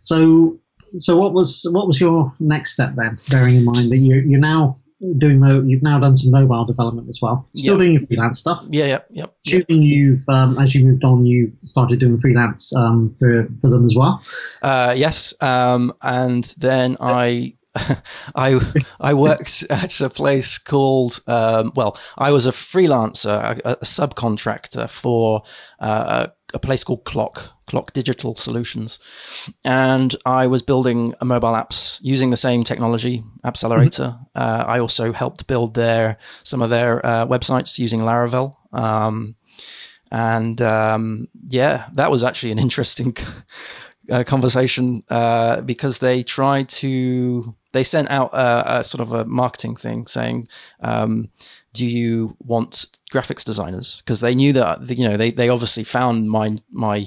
[0.00, 0.59] so
[0.96, 3.18] so what was what was your next step then?
[3.30, 4.76] Bearing in mind that you're you're now
[5.16, 7.78] doing mo- you've now done some mobile development as well, still Yeah.
[7.78, 8.62] doing your freelance stuff.
[8.68, 8.84] Yeah.
[8.86, 9.34] yeah, Yep.
[9.46, 13.84] Shooting, you've um, as you moved on, you started doing freelance um, for for them
[13.86, 14.22] as well.
[14.62, 17.54] Uh, yes, um, and then I,
[18.34, 18.60] I,
[19.00, 21.20] I worked at a place called.
[21.26, 25.44] Um, well, I was a freelancer, a, a subcontractor for
[25.78, 28.98] uh, a, a place called Clock, Clock Digital Solutions,
[29.64, 34.18] and I was building a mobile apps using the same technology, Appcelerator.
[34.34, 38.54] Uh, I also helped build their some of their uh, websites using Laravel.
[38.72, 39.36] Um,
[40.10, 43.14] and um, yeah, that was actually an interesting
[44.10, 49.24] uh, conversation uh, because they tried to they sent out a, a sort of a
[49.26, 50.48] marketing thing saying,
[50.80, 51.30] um,
[51.72, 56.28] "Do you want graphics designers?" Because they knew that you know they they obviously found
[56.28, 57.06] my my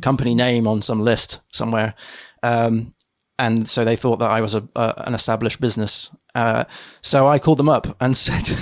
[0.00, 1.94] company name on some list somewhere.
[2.42, 2.94] Um,
[3.38, 6.14] and so they thought that I was a, a an established business.
[6.34, 6.64] Uh,
[7.00, 8.56] so I called them up and said,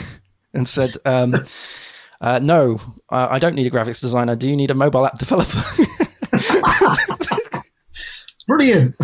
[0.55, 1.35] and said, um,
[2.21, 2.79] uh, "No,
[3.11, 4.37] uh, I don't need a graphics designer.
[4.37, 5.61] Do you need a mobile app developer?"
[8.47, 8.97] Brilliant,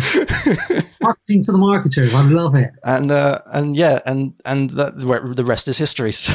[1.01, 2.13] marketing to the marketers.
[2.13, 2.71] I love it.
[2.83, 6.11] and uh, and yeah, and and the, the rest is history.
[6.11, 6.33] So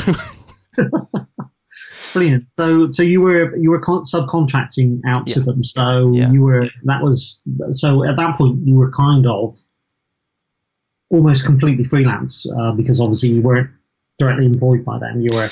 [2.13, 2.51] Brilliant.
[2.53, 5.65] So, so you were you were subcontracting out to them.
[5.65, 6.31] So Yeah.
[6.31, 9.55] you were that was so at that point you were kind of
[11.11, 13.71] almost completely freelance uh, because obviously you weren't
[14.19, 15.21] directly employed by them.
[15.21, 15.49] You were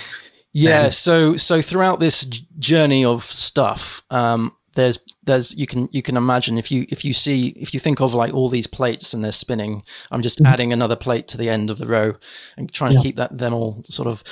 [0.53, 2.25] yeah, Then- so so throughout this
[2.59, 7.12] journey of stuff, um, there's there's you can you can imagine if you if you
[7.12, 10.53] see if you think of like all these plates and they're spinning, I'm just mm-hmm.
[10.53, 12.14] adding another plate to the end of the row
[12.57, 12.99] and trying Yeah.
[12.99, 14.23] to keep that them all sort of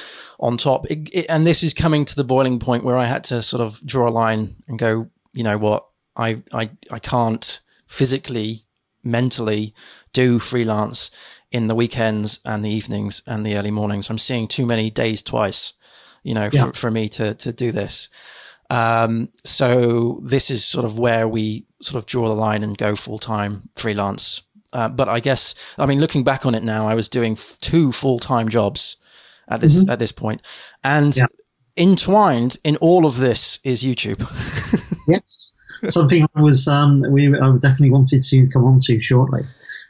[0.40, 0.86] on top.
[0.90, 3.60] It, it, and this is coming to the boiling point where I had to sort
[3.60, 8.60] of draw a line and go, you know what, I I I can't physically,
[9.04, 9.74] mentally
[10.12, 11.10] do freelance
[11.50, 14.10] in the weekends and the evenings and the early mornings.
[14.10, 15.74] I'm seeing too many days twice,
[16.22, 16.66] you know, Yeah.
[16.66, 18.08] for, for me to, to do this.
[18.70, 22.94] Um, so this is sort of where we sort of draw the line and go
[22.94, 24.42] full time freelance.
[24.72, 27.56] Uh, but I guess, I mean, looking back on it now, I was doing f-
[27.60, 28.96] two full time jobs
[29.48, 30.12] at this, at this.
[30.84, 31.26] And Yeah.
[31.76, 34.20] entwined in all of this is YouTube.
[35.08, 35.54] yes
[35.88, 39.42] something I was um, we I definitely wanted to come on to shortly.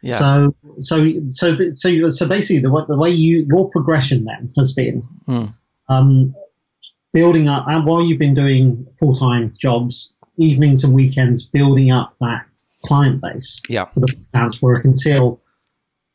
[0.03, 0.15] yeah.
[0.17, 5.01] So so so so so basically the, the way you your progression then has been
[5.27, 5.45] Hmm.
[5.89, 6.35] um,
[7.13, 12.15] building up and while you've been doing full time jobs, evenings and weekends, building up
[12.21, 12.47] that
[12.85, 13.85] client base yeah.
[13.87, 15.41] for the freelance work until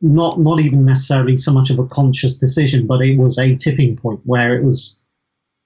[0.02, 3.96] not not even necessarily so much of a conscious decision, but it was a tipping
[3.96, 5.02] point where it was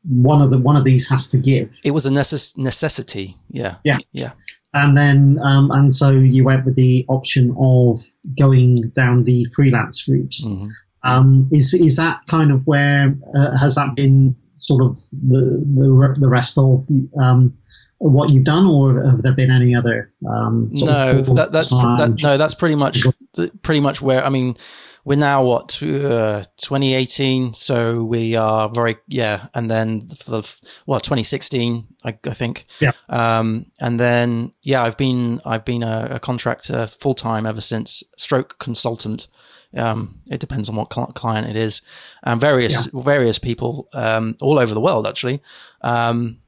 [0.03, 1.75] one of the one of these has to give.
[1.84, 3.36] It was a necess- necessity.
[3.49, 3.75] Yeah.
[3.84, 3.97] Yeah.
[4.11, 4.32] Yeah.
[4.73, 7.99] And then, um, and so you went with the option of
[8.38, 10.36] going down the freelance route.
[10.43, 10.69] Mhm.
[11.03, 16.16] Um, is is that kind of where uh, has that been sort of the the,
[16.20, 16.86] the rest of
[17.22, 17.58] um,
[17.99, 20.12] what you've done, or have there been any other?
[20.28, 23.03] Um, No, that, that's that, no, that's pretty much
[23.62, 24.55] pretty much where I mean,
[25.03, 30.99] we're now what uh, 2018, so we are very yeah, and then for the well
[30.99, 32.66] 2016, I, I think.
[32.80, 32.91] Yeah.
[33.10, 38.03] Um, and then yeah, I've been I've been a, a contractor full time ever since.
[38.18, 39.28] Stroke consultant.
[39.76, 41.82] Um, it depends on what cl- client it is,
[42.24, 45.41] and various various people um, all over the world actually.
[45.82, 46.39] Um,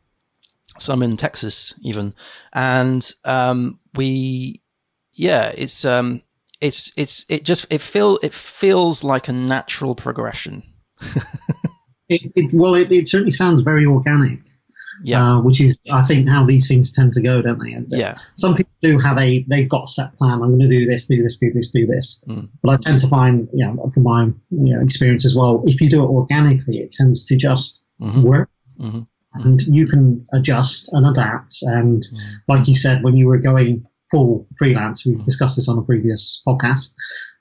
[0.77, 2.13] some in Texas even,
[2.53, 4.61] and um, we,
[5.13, 6.21] yeah, it's um,
[6.61, 10.63] it's it's it just it feel it feels like a natural progression.
[12.09, 14.39] It, it, well, it, it certainly sounds very organic.
[15.03, 17.73] Yeah, uh, which is I think how these things tend to go, don't they?
[17.73, 20.33] And, uh, yeah, Some people do have a they've got a set plan.
[20.33, 22.23] I'm going to do this, do this, do this, do this.
[22.27, 22.49] Mm.
[22.61, 25.79] But I tend to find, you know, from my you know, experience as well, if
[25.81, 28.23] you do it organically, it tends to just Mhm.
[28.23, 29.07] work, Mhm.
[29.33, 31.57] and you can adjust and adapt.
[31.63, 32.17] And Mm.
[32.47, 36.41] like you said, when you were going full freelance, we've discussed this on a previous
[36.47, 36.95] podcast.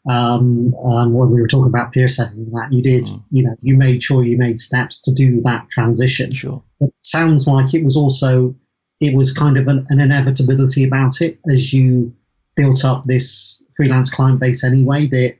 [0.08, 3.22] Um, um, when we were talking about peer setting, that you did, Mm.
[3.30, 6.62] you know, you made sure you made steps to do that transition sure.
[6.80, 8.54] it sounds like it was also
[9.00, 12.12] it was kind of an, an inevitability about it as you
[12.56, 15.36] built up this freelance client base anyway that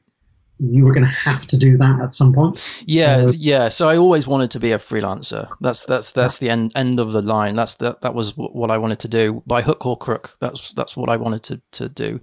[0.61, 3.68] you were going to have to do that at some point Yeah, So- yeah.
[3.68, 5.48] So I always wanted to be a freelancer.
[5.61, 7.54] That's that's that's the end end of the line.
[7.56, 10.36] That's that that was what I wanted to do by hook or crook.
[10.40, 12.20] That's that's what I wanted to to do.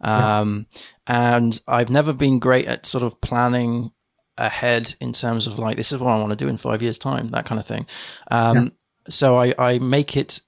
[0.00, 0.66] Um,
[1.06, 3.90] and I've never been great at sort of planning
[4.36, 6.98] ahead in terms of like this is what I want to do in five years
[6.98, 7.86] time, that kind of thing.
[8.30, 8.72] Um,
[9.08, 10.40] so I I make it.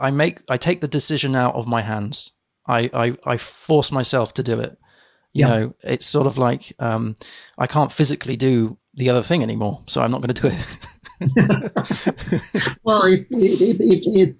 [0.00, 2.32] I make I take the decision out of my hands.
[2.66, 4.78] I I, I force myself to do it.
[5.38, 5.48] You Yeah.
[5.58, 7.14] know, it's sort of like um,
[7.56, 10.58] I can't physically do the other thing anymore, so I'm not going to do it.
[12.84, 14.36] well it it, it, it,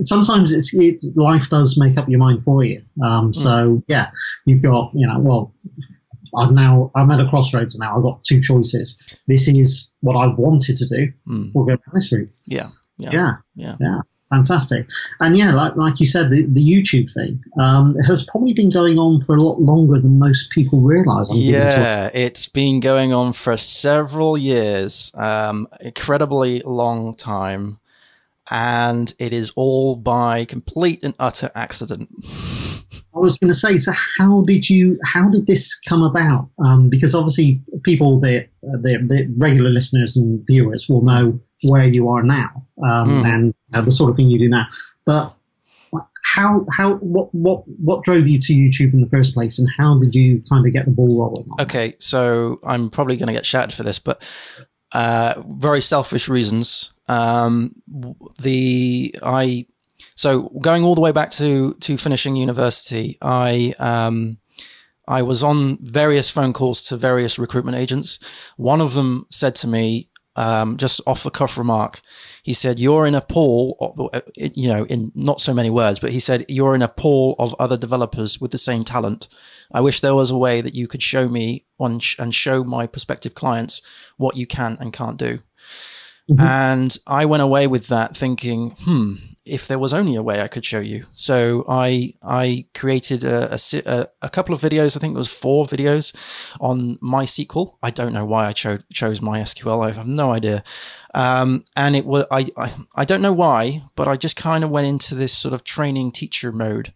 [0.00, 4.10] it sometimes it's, it's life does make up your mind for you um, so yeah
[4.46, 5.54] you've got you know well
[6.36, 10.38] I've now I'm at a crossroads now I've got two choices this is what I've
[10.38, 11.50] wanted to do Mm.
[11.54, 13.76] we'll go down this route Yeah, yeah, yeah yeah.
[13.80, 13.98] Yeah,
[14.34, 14.88] fantastic.
[15.20, 18.98] And yeah, like like you said, the, the YouTube thing um, has probably been going
[18.98, 21.30] on for a lot longer than most people realise.
[21.32, 27.78] Yeah, it's been going on for several years, um, incredibly long time,
[28.50, 32.08] and it is all by complete and utter accident.
[33.16, 34.98] I was going to say, so how did you?
[35.04, 36.48] How did this come about?
[36.64, 42.08] Um, because obviously, people that the, the regular listeners and viewers will know where you
[42.08, 43.24] are now um, Mm.
[43.24, 44.66] and uh, the sort of thing you do now.
[45.04, 45.34] But
[46.24, 49.98] how how what what what drove you to YouTube in the first place, and how
[49.98, 51.48] did you kind of get the ball rolling?
[51.60, 54.22] Okay, so I'm probably going to get shouted for this, but
[54.92, 56.94] uh, very selfish reasons.
[57.08, 57.72] Um,
[58.40, 59.66] the I
[60.16, 64.38] so going all the way back to to finishing university, I um,
[65.06, 68.18] I was on various phone calls to various recruitment agents.
[68.56, 72.00] One of them said to me, um, just off the cuff remark,
[72.42, 73.76] he said, "You're in a pool,
[74.36, 77.54] you know, in not so many words, but he said you're in a pool of
[77.58, 79.28] other developers with the same talent.
[79.72, 82.64] I wish there was a way that you could show me on sh- and show
[82.64, 83.82] my prospective clients
[84.16, 85.40] what you can and can't do."
[86.38, 90.48] And I went away with that thinking, hmm, if there was only a way I
[90.48, 91.04] could show you.
[91.12, 94.96] So I I created a, a, a, couple of videos.
[94.96, 96.14] I think it was four videos
[96.60, 97.76] on MySQL.
[97.82, 99.86] I don't know why I cho- chose MySQL.
[99.86, 100.64] I have no idea.
[101.14, 104.70] Um, and it was I, I I don't know why, but I just kind of
[104.70, 106.94] went into this sort of training teacher mode.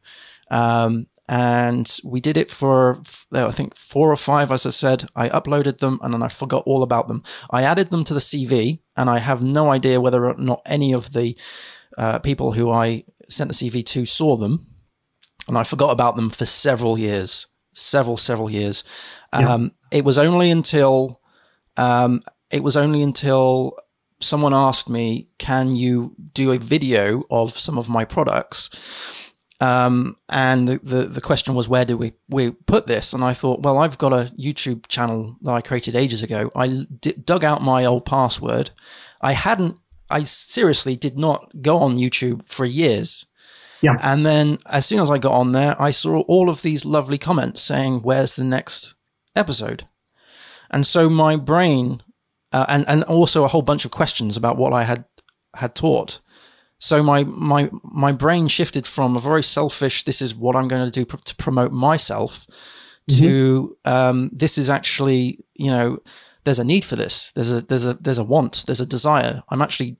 [0.51, 3.03] Um, and we did it for
[3.35, 5.05] I think four or five, as I said.
[5.15, 7.23] I uploaded them and then I forgot all about them.
[7.51, 10.95] I added them to the CV, and I have no idea whether or not any
[10.95, 11.37] of the
[11.99, 14.67] uh, people who I sent the CV to saw them,
[15.49, 18.85] and I forgot about them for several years, several several years.
[19.33, 21.21] Um, It was only until
[21.77, 22.21] um,
[22.51, 23.73] it was only until
[24.21, 28.71] someone asked me, "Can you do a video of some of my products?"
[29.61, 33.13] Um, and the, the, the question was, where do we, we put this?
[33.13, 36.51] And I thought, well, I've got a YouTube channel that I created ages ago.
[36.55, 38.71] I d- dug out my old password.
[39.21, 39.77] I hadn't,
[40.11, 43.27] I seriously did not go on YouTube for years.
[43.81, 43.97] Yeah.
[44.03, 47.19] And then as soon as I got on there, I saw all of these lovely
[47.19, 48.95] comments saying, where's the next
[49.37, 49.87] episode.
[50.71, 52.03] And so my brain,
[52.53, 55.05] uh, and, and also a whole bunch of questions about what I had,
[55.55, 56.21] had taught.
[56.79, 60.91] So my, my, my brain shifted from a very selfish, this is what I'm going
[60.91, 62.47] to do pr- to promote myself
[63.19, 65.99] to, um, this is actually, you know,
[66.49, 67.31] there's a need for this.
[67.33, 68.65] There's a, there's a, there's a want.
[68.67, 69.43] There's a desire.
[69.51, 69.99] I'm actually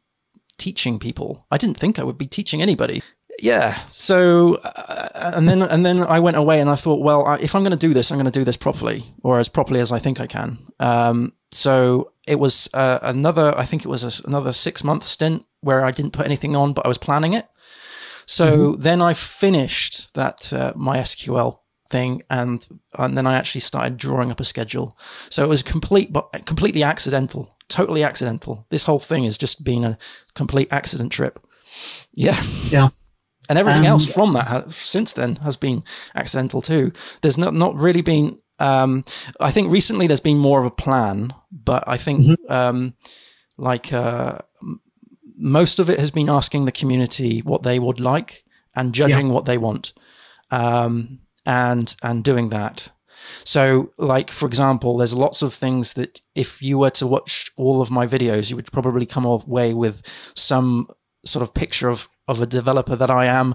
[0.57, 1.47] teaching people.
[1.51, 3.03] I didn't think I would be teaching anybody.
[3.39, 3.75] Yeah.
[3.89, 7.55] So, uh, and then, and then I went away and I thought, well, I, if
[7.55, 9.93] I'm going to do this, I'm going to do this properly or as properly as
[9.93, 10.57] I think I can.
[10.81, 15.45] Um, so it was uh, another, I think it was a, another six month stint
[15.61, 17.47] where I didn't put anything on, but I was planning it.
[18.25, 18.81] So mm-hmm.
[18.81, 21.59] then I finished that, uh, MySQL
[21.89, 22.69] thing and
[22.99, 24.97] and then I actually started drawing up a schedule.
[25.31, 28.67] So it was complete but completely accidental, totally accidental.
[28.71, 29.99] This whole thing has just been a
[30.35, 31.39] complete accident trip.
[32.13, 32.41] Yeah.
[32.71, 32.89] Yeah.
[33.49, 35.83] And everything um, else from that has, since then has been
[36.15, 36.93] accidental too.
[37.23, 39.05] There's not not really been um,
[39.41, 42.53] I think recently there's been more of a plan, but I think mm-hmm.
[42.53, 42.95] um,
[43.57, 44.39] like uh,
[45.37, 49.33] most of it has been asking the community what they would like and judging yeah.
[49.33, 49.93] what they want.
[50.51, 52.93] Um, and and doing that.
[53.45, 57.83] So, like for example, there's lots of things that if you were to watch all
[57.83, 60.03] of my videos, you would probably come away with
[60.37, 60.87] some
[61.25, 63.55] sort of picture of of a developer that I am,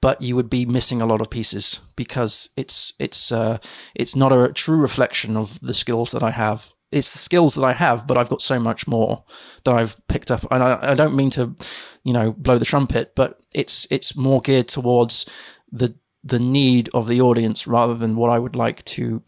[0.00, 3.58] but you would be missing a lot of pieces because it's it's uh,
[3.94, 6.72] it's not a true reflection of the skills that I have.
[6.90, 9.24] It's the skills that I have, but I've got so much more
[9.64, 10.46] that I've picked up.
[10.50, 11.56] And I, I don't mean to,
[12.04, 15.28] you know, blow the trumpet, but it's it's more geared towards
[15.72, 19.22] the the need of the audience rather than what I would like to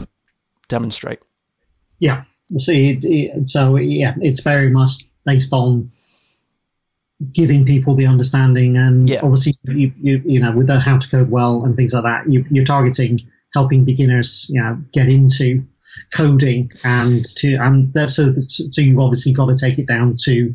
[0.68, 1.20] demonstrate.
[1.98, 2.24] Yeah.
[2.54, 5.92] See, it, it, so yeah, it's very much based on
[7.32, 9.20] giving people the understanding, and yeah.
[9.22, 12.30] obviously, you, you, you know, with the how to code well and things like that,
[12.30, 13.20] you, you're targeting
[13.52, 15.66] helping beginners, you know, get into
[16.14, 20.54] coding and to and so so you've obviously got to take it down to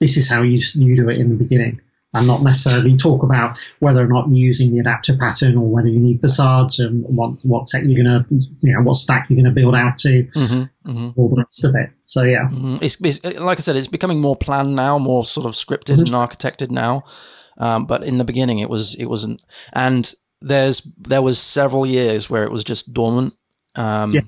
[0.00, 1.80] this is how you you do it in the beginning
[2.14, 5.88] and not necessarily talk about whether or not you're using the adapter pattern or whether
[5.88, 9.54] you need facades and what what tech you're gonna you know what stack you're gonna
[9.54, 11.20] build out to mm-hmm, mm-hmm.
[11.20, 11.90] all the rest of it.
[12.00, 12.76] So yeah, mm-hmm.
[12.80, 16.08] it's, it's, like I said, it's becoming more planned now, more sort of scripted and
[16.08, 16.14] mm-hmm.
[16.14, 17.04] architected now.
[17.58, 19.42] Um, but in the beginning, it was it wasn't,
[19.72, 23.34] and there's there was several years where it was just dormant.
[23.74, 24.20] Um, yeah.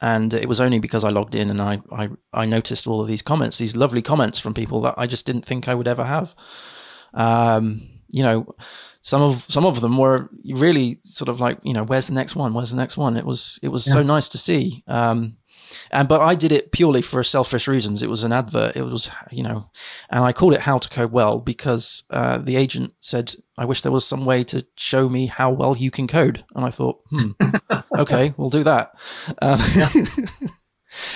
[0.00, 3.06] And it was only because I logged in and I, I, I noticed all of
[3.06, 6.04] these comments, these lovely comments from people that I just didn't think I would ever
[6.04, 6.34] have.
[7.14, 8.54] Um, you know,
[9.00, 12.36] some of some of them were really sort of like, you know, where's the next
[12.36, 12.54] one?
[12.54, 13.16] Where's the next one?
[13.16, 13.94] It was it was yes.
[13.94, 14.84] so nice to see.
[14.86, 15.36] Um,
[15.90, 18.02] and but I did it purely for selfish reasons.
[18.02, 18.76] It was an advert.
[18.76, 19.70] It was you know,
[20.10, 23.82] and I called it "How to Code Well" because uh, the agent said, "I wish
[23.82, 27.00] there was some way to show me how well you can code." And I thought,
[27.10, 27.30] hmm,
[27.98, 28.92] okay, we'll do that.
[29.40, 29.58] Uh,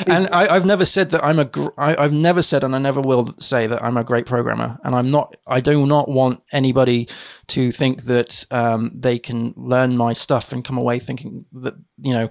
[0.07, 1.45] and I, have never said that I'm a.
[1.45, 4.79] Gr- I, I've never said, and I never will say that I'm a great programmer.
[4.83, 5.37] And I'm not.
[5.47, 7.09] I do not want anybody
[7.49, 12.13] to think that um, they can learn my stuff and come away thinking that you
[12.13, 12.29] know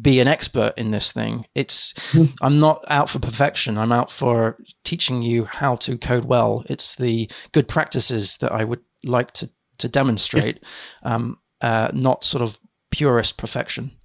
[0.00, 1.44] be an expert in this thing.
[1.54, 1.94] It's.
[2.42, 3.76] I'm not out for perfection.
[3.76, 6.64] I'm out for teaching you how to code well.
[6.66, 10.64] It's the good practices that I would like to to demonstrate,
[11.02, 12.58] um, uh, not sort of
[12.90, 13.97] purist perfection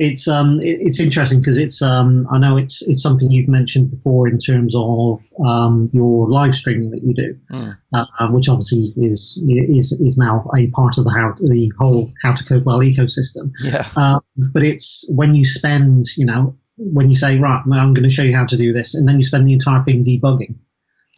[0.00, 3.90] it's um it, it's interesting because it's um I know it's it's something you've mentioned
[3.90, 7.76] before in terms of um your live streaming that you do, mm.
[7.94, 12.32] uh, which obviously is is is now a part of the how the whole how
[12.32, 13.52] to code well ecosystem.
[13.62, 13.86] Yeah.
[13.94, 14.20] Uh,
[14.54, 18.22] but it's when you spend you know when you say right I'm going to show
[18.22, 20.56] you how to do this and then you spend the entire thing debugging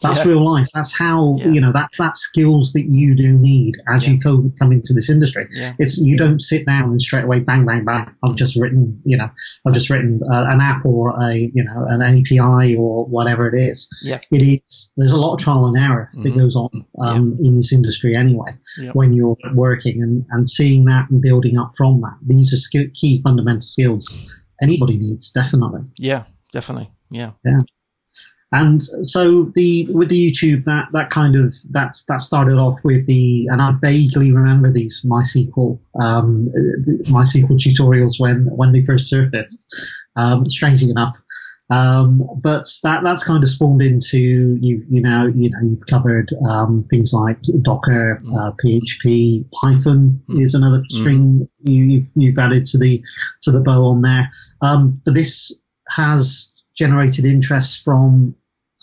[0.03, 0.33] that's yeah.
[0.33, 0.69] real life.
[0.75, 1.49] That's how yeah.
[1.49, 4.15] you know that that skills that you do need as yeah.
[4.15, 5.49] you co- come into this industry.
[5.79, 8.15] It's you don't sit down and straight away bang bang bang.
[8.23, 9.29] I've just written you know
[9.67, 13.59] I've just written uh, an app or a you know an API or whatever it
[13.59, 13.89] is.
[14.03, 14.21] Yeah.
[14.31, 14.93] It is.
[14.97, 16.23] There's a lot of trial and error mm-hmm.
[16.23, 18.51] that goes on um, in this industry anyway.
[18.93, 22.87] When you're working and and seeing that and building up from that, these are skill,
[22.95, 24.33] key fundamental skills
[24.63, 25.83] anybody needs definitely.
[25.99, 26.91] Yeah, definitely.
[27.11, 27.33] Yeah.
[27.45, 27.59] Yeah.
[28.53, 33.07] And so the with the YouTube that that kind of that's that started off with
[33.07, 36.51] the and I vaguely remember these MySQL um,
[37.09, 39.65] MySQL tutorials when when they first surfaced.
[40.15, 41.17] Um, strangely enough,
[41.71, 46.29] um, but that that's kind of spawned into you you know you know you've covered
[46.47, 50.41] um, things like Docker, uh, PHP, Python mm.
[50.41, 50.91] is another mm.
[50.91, 53.03] string you, you've, you've added to the
[53.43, 54.31] to the bow on there.
[54.61, 58.35] Um, but this has generated interest from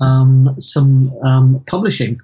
[0.02, 2.20] um, some um, publishing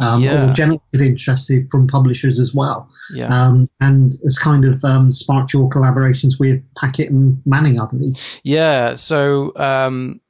[0.00, 0.50] um, Yeah.
[0.50, 2.88] or generated interest from publishers as well.
[3.12, 3.26] Yeah.
[3.26, 8.40] Um, and it's kind of um, sparked your collaborations with Packt and Manning, I believe.
[8.42, 8.94] Yeah.
[8.94, 10.20] So, um,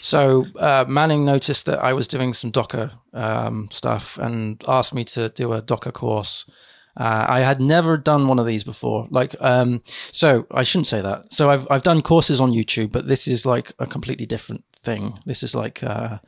[0.00, 5.04] so uh, Manning noticed that I was doing some Docker um, stuff and asked me
[5.04, 6.50] to do a Docker course.
[6.94, 9.06] Uh, I had never done one of these before.
[9.10, 11.32] Like, um, so I shouldn't say that.
[11.32, 15.18] So I've I've done courses on YouTube, but this is like a completely different thing.
[15.26, 16.18] This is like, uh,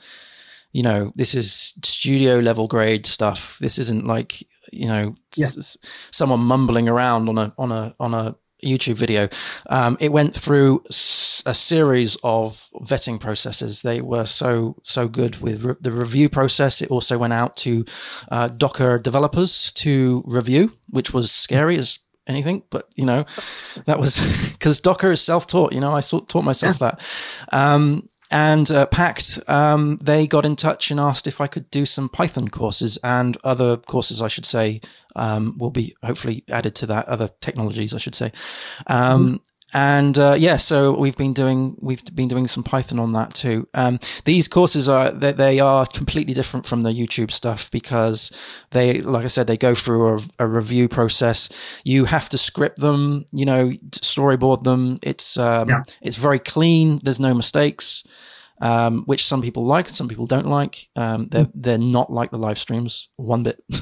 [0.73, 3.59] you know, this is studio level grade stuff.
[3.61, 4.43] This isn't like,
[4.73, 5.47] you know, Yeah.
[5.47, 5.77] s-
[6.11, 8.35] someone mumbling around on a on a on a
[8.65, 9.29] YouTube video.
[9.69, 13.83] Um, it went through s- a series of vetting processes.
[13.83, 16.81] They were so so good with re- the review process.
[16.83, 17.85] It also went out to
[18.31, 22.63] uh, Docker developers to review, which was scary as anything.
[22.71, 23.25] But you know,
[23.85, 24.19] that was
[24.53, 25.73] because Docker is self taught.
[25.75, 27.01] You know, I sort taught myself that.
[27.53, 31.87] Um, and uh, Packt, um, they got in touch and asked if I could do
[31.87, 34.81] some Python courses and other courses, I should say,
[35.15, 37.07] um, will be hopefully added to that.
[37.09, 38.33] Other technologies, I should say.
[38.89, 39.41] Um,
[39.77, 43.67] And uh, yeah, so we've been doing we've been doing some Python on that too.
[43.75, 48.31] Um, these courses are they, they are completely different from the YouTube stuff because
[48.71, 51.49] they, like I said, they go through a, a review process.
[51.85, 54.99] You have to script them, you know, storyboard them.
[55.03, 55.83] It's um, Yeah.
[56.01, 57.01] it's very clean.
[57.03, 58.05] There's no mistakes
[58.61, 60.89] um, which some people like, some people don't like.
[60.97, 63.63] Um, they're they're not like the live streams one bit.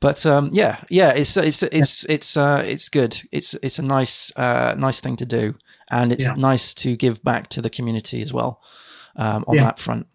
[0.00, 3.20] but um, yeah, yeah, it's it's it's it's uh, it's good.
[3.32, 5.54] It's it's a nice uh, nice thing to do,
[5.90, 6.34] and it's Yeah.
[6.36, 8.60] nice to give back to the community as well
[9.16, 9.64] um, on Yeah.
[9.64, 10.06] that front.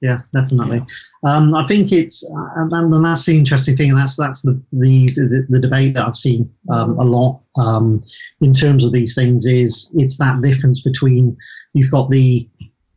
[0.00, 0.84] Yeah, definitely.
[1.26, 5.06] Um, I think it's, uh, and, that's the interesting thing, and that's that's the the,
[5.06, 8.00] the, the debate that I've seen um, a lot um,
[8.40, 9.44] in terms of these things.
[9.44, 11.36] Is it's that difference between
[11.72, 12.48] you've got the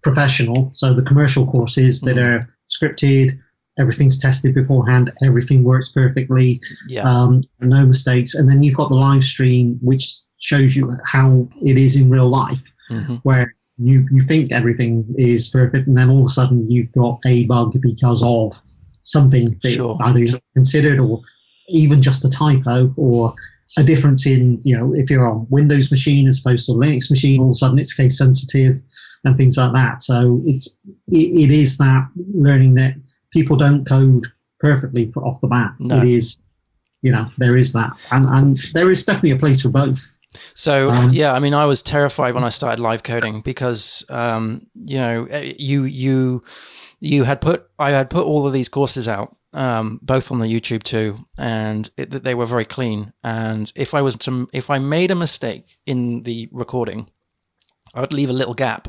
[0.04, 2.24] professional, so the commercial courses that Mhm.
[2.24, 3.40] are scripted,
[3.80, 8.96] everything's tested beforehand, everything works perfectly, Yeah, um, no mistakes, and then you've got the
[8.96, 14.22] live stream, which shows you how it is in real life hmm where you, you
[14.22, 18.22] think everything is perfect, and then all of a sudden you've got a bug because
[18.24, 18.62] of
[19.04, 19.98] something that Sure.
[20.04, 21.22] either you considered or
[21.70, 23.34] even just a typo or
[23.78, 27.10] a difference in, you know, if you're on Windows machine as opposed to a Linux
[27.10, 28.82] machine, all of a sudden it's case sensitive
[29.24, 30.02] and things like that.
[30.02, 30.78] So it's,
[31.08, 32.96] it, it is that learning that
[33.32, 34.26] people don't code
[34.60, 35.74] perfectly for, off the bat.
[35.80, 36.02] No.
[36.02, 36.42] It is,
[37.02, 37.92] you know, there is that.
[38.12, 40.18] And, and there is definitely a place for both.
[40.54, 44.62] So Um, yeah, I mean, I was terrified when I started live coding because um,
[44.76, 46.44] you know eh, you you
[47.00, 50.48] you had put I had put all of these courses out, um, both on the
[50.48, 53.14] YouTube too, and it, they were very clean.
[53.24, 57.10] And if I was to if I made a mistake in the recording,
[57.96, 58.88] I would leave a little gap,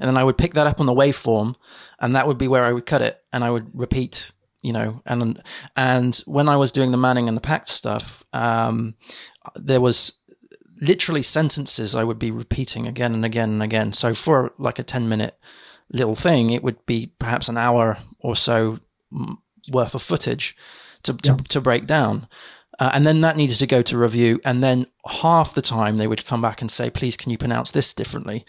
[0.00, 1.54] and then I would pick that up on the waveform,
[1.98, 4.32] and that would be where I would cut it, and I would repeat.
[4.62, 5.42] You know, and
[5.76, 8.94] and when I was doing the Manning and the Packt stuff, um,
[9.56, 10.22] there was
[10.80, 13.92] literally sentences I would be repeating again and again and again.
[13.92, 15.38] So for like a 10 minute
[15.92, 18.80] little thing, it would be perhaps an hour or so
[19.70, 20.56] worth of footage
[21.02, 21.36] to, to, Yeah.
[21.50, 22.26] to break down.
[22.80, 24.40] Uh, and then that needed to go to review.
[24.44, 27.70] And then half the time they would come back and say, please, can you pronounce
[27.70, 28.44] this differently?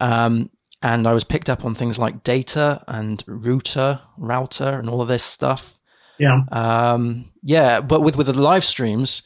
[0.00, 0.50] Um,
[0.82, 5.08] and I was picked up on things like data and router, router, and all of
[5.08, 5.78] this stuff.
[6.18, 6.40] Yeah.
[6.52, 9.22] Um, yeah, but with with the live streams,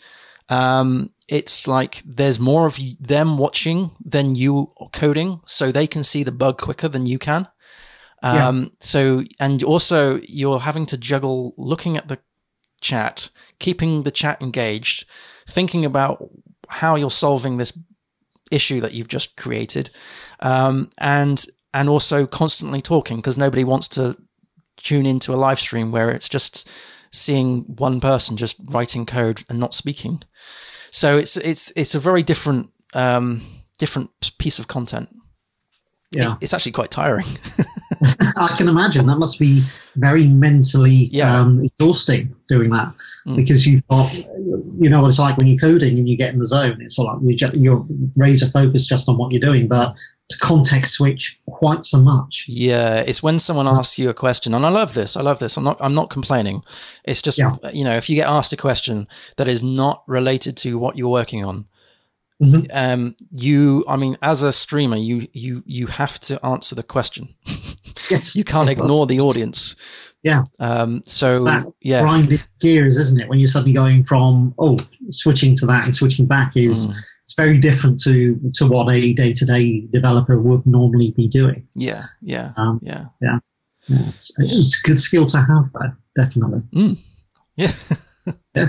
[0.48, 6.22] um, it's like there's more of them watching than you coding, so they can see
[6.22, 7.48] the bug quicker than you can.
[8.22, 8.48] Yeah.
[8.48, 12.18] Um, so and also you're having to juggle looking at the
[12.80, 15.04] chat, keeping the chat engaged,
[15.46, 16.24] thinking about
[16.68, 17.76] how you're solving this
[18.50, 19.90] issue that you've just created,
[20.40, 24.16] um, and and also constantly talking because nobody wants to
[24.76, 26.70] tune into a live stream where it's just
[27.10, 30.22] seeing one person just writing code and not speaking.
[30.90, 33.40] So it's it's it's a very different um,
[33.78, 35.08] different piece of content.
[36.12, 36.36] Yeah.
[36.40, 37.26] It's actually quite tiring.
[38.36, 39.62] I can imagine that must be
[39.96, 41.40] very mentally Yeah.
[41.40, 42.94] um, exhausting doing that
[43.26, 43.36] Mm.
[43.36, 46.38] because you've got, you know, what it's like when you're coding and you get in
[46.38, 46.78] the zone.
[46.80, 47.84] It's all like you ju- you're
[48.14, 49.96] razor focused just on what you're doing, but
[50.28, 52.46] to context switch quite so much.
[52.48, 55.16] Yeah, it's when someone asks you a question, and I love this.
[55.16, 55.56] I love this.
[55.56, 55.76] I'm not.
[55.80, 56.62] I'm not complaining.
[57.04, 57.56] It's just Yeah.
[57.72, 59.06] you know, if you get asked a question
[59.36, 61.66] that is not related to what you're working on,
[62.42, 62.68] Mhm.
[62.72, 63.84] um, you.
[63.88, 67.28] I mean, as a streamer, you you you have to answer the question.
[68.10, 69.74] Yes, You can't ignore the audience.
[70.22, 70.44] Yeah.
[70.60, 71.02] Um.
[71.06, 71.34] So
[71.80, 72.02] yeah.
[72.02, 73.28] grinding gears, isn't it?
[73.28, 76.94] When you're suddenly going from oh, switching to that and switching back is Mm.
[77.26, 81.66] It's very different to to what a day to day developer would normally be doing.
[81.74, 82.04] Yeah.
[82.22, 82.52] Yeah.
[82.56, 83.06] Um, yeah.
[83.20, 83.40] yeah.
[83.88, 85.92] yeah it's, it's a good skill to have, though.
[86.14, 86.60] Definitely.
[86.72, 87.04] Mm.
[87.56, 87.72] Yeah.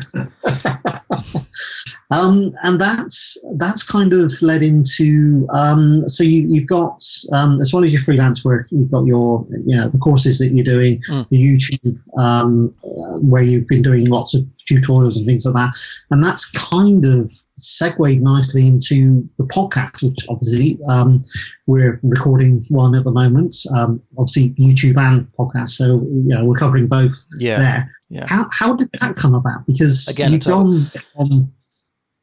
[2.09, 6.99] um, and that's that's kind of led into um, so you, have got
[7.33, 10.47] um, as well as your freelance work, you've got your you know the courses that
[10.47, 11.29] you're doing, mm.
[11.29, 12.73] the YouTube um,
[13.21, 15.73] where you've been doing lots of tutorials and things like that,
[16.09, 21.25] and that's kind of segued nicely into the podcast, which obviously um,
[21.65, 23.55] we're recording one at the moment.
[23.73, 27.59] Um, obviously, YouTube and podcast, so you know we're covering both yeah.
[27.59, 27.91] there.
[28.09, 28.25] Yeah.
[28.27, 29.65] How how did that come about?
[29.67, 31.53] Because Again, you've gone from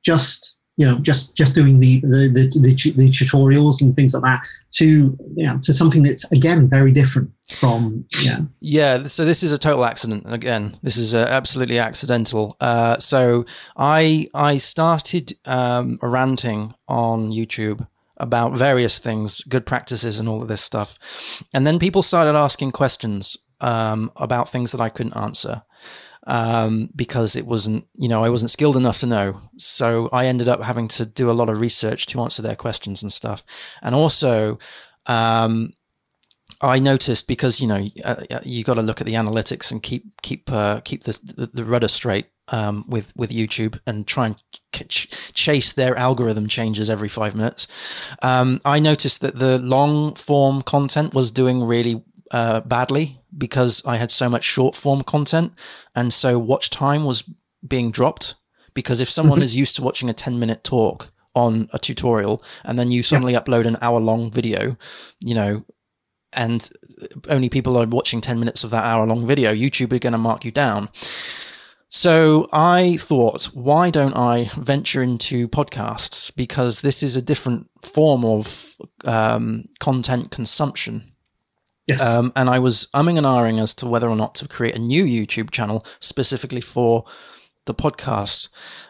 [0.04, 4.22] just you know just just doing the the, the the, the tutorials and things like
[4.24, 8.38] that to you know to something that's again very different from yeah.
[8.60, 10.76] Yeah so this is a total accident again.
[10.82, 12.56] This is uh, absolutely accidental.
[12.60, 13.44] Uh, so
[13.76, 20.48] i i started um, ranting on youtube about various things good practices and all of
[20.48, 21.42] this stuff.
[21.52, 25.62] And then people started asking questions um, about things that i couldn't answer
[26.26, 29.40] um, because it wasn't, you know, I wasn't skilled enough to know.
[29.56, 33.02] So I ended up having to do a lot of research to answer their questions
[33.02, 33.44] and stuff.
[33.82, 34.58] And also,
[35.06, 35.72] um,
[36.60, 39.82] I noticed because you know uh, uh you got to look at the analytics and
[39.82, 44.26] keep keep uh, keep the, the, the rudder straight um, with with YouTube and try
[44.26, 47.66] and ch- chase their algorithm changes every five minutes.
[48.22, 53.96] Um, I noticed that the long form content was doing really uh, badly because I
[53.96, 55.52] had so much short form content.
[55.94, 57.28] And so watch time was
[57.66, 58.34] being dropped
[58.74, 59.44] because if someone mm-hmm.
[59.44, 63.32] is used to watching a 10 minute talk on a tutorial and then you suddenly
[63.32, 63.40] yeah.
[63.40, 64.76] upload an hour long video,
[65.24, 65.64] you know,
[66.32, 66.70] and
[67.28, 70.18] only people are watching 10 minutes of that hour long video, YouTube are going to
[70.18, 70.88] mark you down.
[71.88, 76.34] So I thought, why don't I venture into podcasts?
[76.34, 81.04] Because this is a different form of um, content consumption.
[81.86, 82.02] Yes.
[82.02, 84.78] Um, and I was umming and ahhing as to whether or not to create a
[84.78, 87.04] new YouTube channel specifically for
[87.66, 88.48] the podcast.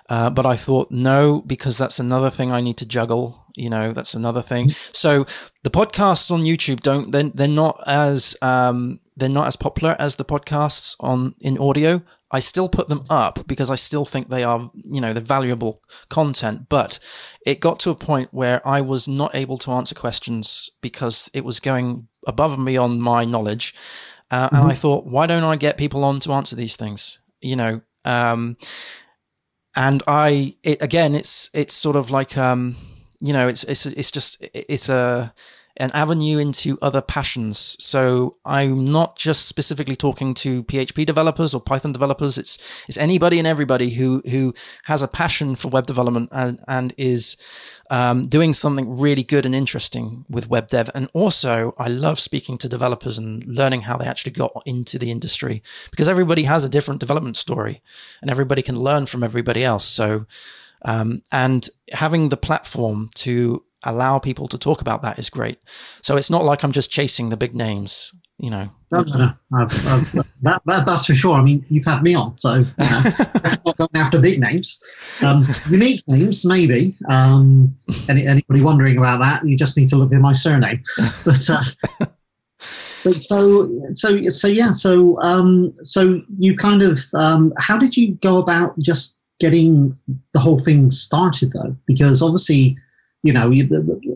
[0.08, 3.46] Uh, but I thought no, because that's another thing I need to juggle.
[3.56, 4.68] You know, that's another thing.
[4.68, 5.24] So
[5.62, 10.16] the podcasts on YouTube don't, they're, they're not as, um, they're not as popular as
[10.16, 12.02] the podcasts on in audio.
[12.32, 15.80] I still put them up because I still think they are, you know, the valuable
[16.08, 16.68] content.
[16.68, 16.98] But
[17.46, 21.44] it got to a point where I was not able to answer questions because it
[21.44, 23.74] was going above and beyond my knowledge.
[24.30, 24.56] Uh, mm-hmm.
[24.56, 27.20] And I thought, why don't I get people on to answer these things?
[27.40, 28.56] You know, um,
[29.76, 32.76] and I, it, again, it's, it's sort of like, um,
[33.20, 35.34] you know, it's, it's, it's just, it's a,
[35.76, 37.76] an avenue into other passions.
[37.82, 42.38] So I'm not just specifically talking to PHP developers or Python developers.
[42.38, 44.54] It's it's anybody and everybody who who
[44.84, 47.36] has a passion for web development and and is
[47.90, 50.90] um, doing something really good and interesting with web dev.
[50.94, 55.10] And also, I love speaking to developers and learning how they actually got into the
[55.10, 57.82] industry because everybody has a different development story,
[58.22, 59.84] and everybody can learn from everybody else.
[59.84, 60.26] So.
[60.86, 65.58] Um, and having the platform to allow people to talk about that is great.
[66.02, 68.70] So it's not like I'm just chasing the big names, you know.
[68.90, 69.34] No, no, no.
[69.52, 70.12] I've, I've,
[70.42, 71.34] that, that, that's for sure.
[71.34, 73.02] I mean, you've had me on, so you know,
[73.66, 74.78] not going after big names.
[75.24, 76.94] Um, unique names, maybe.
[77.08, 77.76] Um,
[78.08, 80.82] any, anybody wondering about that, you just need to look at my surname.
[81.24, 81.62] But, uh,
[83.04, 84.72] but so, so, so yeah.
[84.72, 89.98] So, um, so you kind of, um, how did you go about just getting
[90.32, 91.76] the whole thing started, though?
[91.86, 92.78] Because obviously
[93.24, 93.66] you know, you,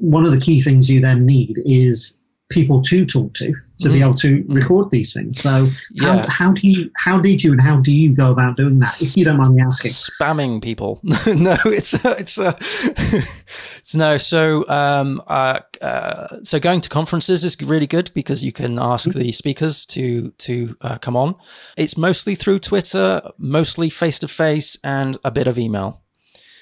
[0.00, 2.18] one of the key things you then need is
[2.50, 3.92] people to talk to to mm.
[3.92, 4.54] be able to mm.
[4.54, 5.40] record these things.
[5.40, 6.16] So yeah.
[6.16, 8.94] how, how, do you how did you and how do you go about doing that?
[9.00, 11.00] If you don't mind me asking, spamming people.
[11.02, 12.52] no, it's it's uh,
[13.78, 14.18] it's no.
[14.18, 19.08] So um uh, uh, so going to conferences is really good because you can ask
[19.08, 19.14] mm.
[19.14, 21.34] the speakers to to uh, come on.
[21.78, 26.02] It's mostly through Twitter, mostly face to face, and a bit of email.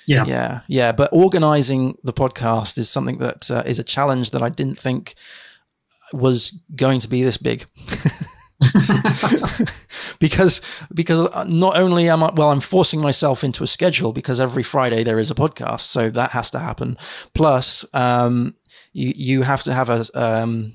[0.07, 0.25] Yeah.
[0.27, 0.61] Yeah.
[0.69, 0.93] Yeah.
[0.93, 5.15] But organizing the podcast is something that uh, is a challenge that I didn't think
[6.13, 7.65] was going to be this big.
[10.19, 10.63] because
[10.95, 15.03] because not only am I well I'm forcing myself into a schedule because every Friday
[15.05, 16.97] there is a podcast so that has to happen
[17.35, 18.55] plus um,
[18.95, 20.73] you you have to have a um,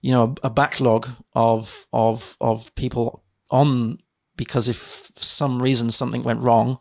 [0.00, 3.98] you know a backlog of of of people on
[4.36, 6.78] because if for some reason something went wrong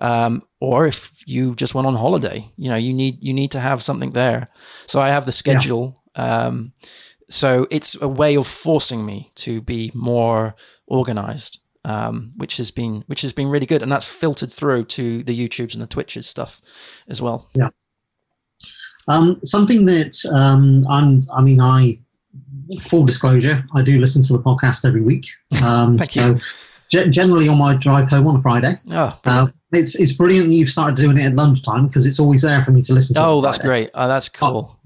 [0.00, 3.60] um, or if you just went on holiday, you know, you need you need to
[3.60, 4.48] have something there.
[4.86, 6.02] So I have the schedule.
[6.16, 6.46] Yeah.
[6.46, 6.72] Um,
[7.28, 10.54] so it's a way of forcing me to be more
[10.86, 15.22] organized, um, which has been which has been really good, and that's filtered through to
[15.22, 16.60] the YouTubes and the Twitches stuff
[17.08, 17.48] as well.
[17.54, 17.70] Yeah.
[19.08, 21.98] Um, something that um, I'm, I mean, I
[22.88, 25.26] full disclosure, I do listen to the podcast every week.
[25.64, 26.38] Um, Thank so you.
[26.90, 28.72] ge- generally on my drive home on a Friday.
[28.90, 32.42] Oh, Uh, it's it's brilliant that you've started doing it at lunchtime because it's always
[32.42, 33.22] there for me to listen to.
[33.22, 33.90] oh that's great.
[33.94, 34.78] Oh, that's cool.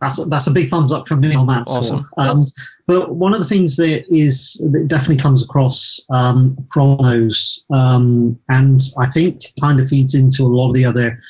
[0.00, 1.66] That's that's a big thumbs up from me on that.
[1.68, 2.08] Awesome.
[2.16, 2.42] Um,
[2.86, 8.38] but one of the things that is that definitely comes across um, from those, um,
[8.48, 11.20] and I think kind of feeds into a lot of the other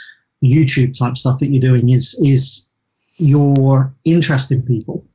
[0.43, 2.69] YouTube type stuff that you're doing is is
[3.17, 5.07] your interest in people.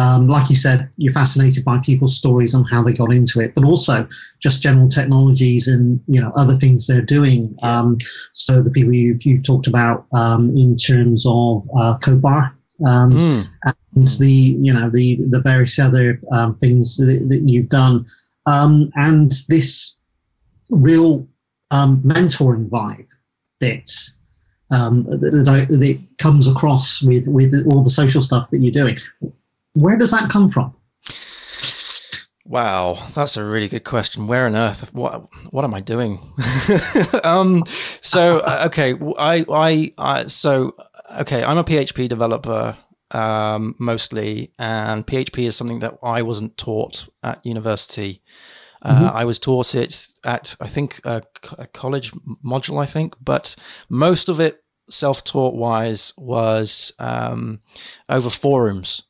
[0.00, 3.52] Um, like you said, you're fascinated by people's stories on how they got into it,
[3.54, 7.56] but also just general technologies and you know other things they're doing.
[7.62, 7.98] Um,
[8.32, 12.52] so the people you've, you've talked about um, in terms of uh, CodeBar
[12.86, 13.46] um, Mm.
[13.62, 14.32] and the
[14.66, 18.06] you know the the various other um, things that, that you've done,
[18.46, 19.98] um, and this
[20.70, 21.28] real
[21.70, 23.08] um, mentoring vibe
[23.60, 23.90] that.
[24.72, 28.70] Um, that, that, I, that comes across with, with all the social stuff that you're
[28.70, 28.98] doing.
[29.74, 30.74] Where does that come from?
[32.50, 34.26] Wow, that's a really good question.
[34.26, 34.92] Where on earth?
[34.92, 36.18] What what am I doing?
[37.24, 40.74] um, so uh, okay, I, I I so
[41.20, 42.76] okay, I'm a PHP developer
[43.12, 48.20] um, mostly, and PHP is something that I wasn't taught at university.
[48.82, 51.22] Uh, I was taught it at I think a,
[51.56, 52.10] a college
[52.44, 53.54] module, I think, but
[53.88, 57.60] most of it self-taught wise was um,
[58.08, 59.04] over forums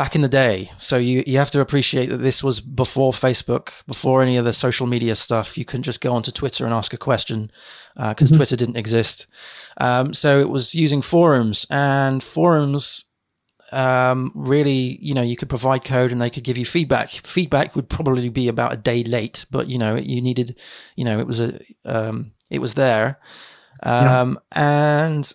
[0.00, 0.70] back in the day.
[0.78, 4.54] So you, you have to appreciate that this was before Facebook, before any of the
[4.54, 5.58] social media stuff.
[5.58, 7.50] You couldn't just go onto Twitter and ask a question
[7.94, 9.26] because Twitter didn't exist.
[9.76, 13.10] Um, so it was using forums and forums.
[13.72, 17.10] Um, really, you know, you could provide code and they could give you feedback.
[17.10, 20.58] Feedback would probably be about a day late, but you know, you needed,
[20.96, 23.20] you know, it was a, um, it was there.
[23.82, 25.30] Um, and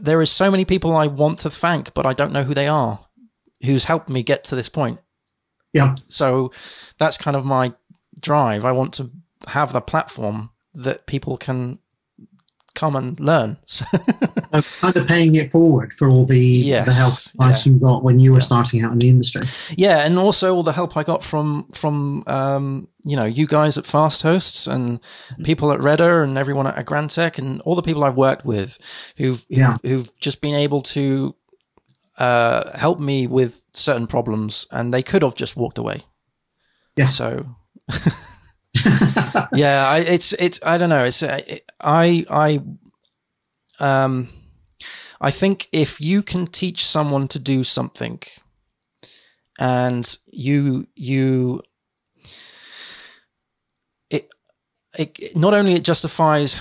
[0.00, 2.68] there is so many people I want to thank, but I don't know who they
[2.68, 3.03] are
[3.64, 4.98] who's helped me get to this point.
[5.72, 6.52] Yeah, So
[6.98, 7.72] that's kind of my
[8.20, 8.64] drive.
[8.64, 9.10] I want to
[9.48, 11.78] have the platform that people can
[12.74, 13.56] come and learn.
[13.66, 13.84] So,
[14.80, 17.14] kind of paying it forward for all the Yes, the help
[17.48, 19.42] advice you got when you were starting out in the industry.
[19.76, 23.76] yeah, and also all the help I got from from um, you know you guys
[23.78, 25.00] at Fasthosts and
[25.42, 28.78] people at Redder and everyone at Agrantech and all the people I've worked with
[29.16, 29.76] who've who've, Yeah.
[29.82, 31.34] who've just been able to
[32.18, 36.02] uh, help me with certain problems, and they could have just walked away.
[36.96, 37.06] Yeah.
[37.06, 37.56] So.
[39.54, 41.04] yeah, I, it's it's I don't know.
[41.04, 42.60] It's uh, it, I I
[43.78, 44.28] um
[45.20, 48.20] I think if you can teach someone to do something,
[49.60, 51.62] and you you
[54.10, 54.28] it
[54.98, 56.56] it not only it justifies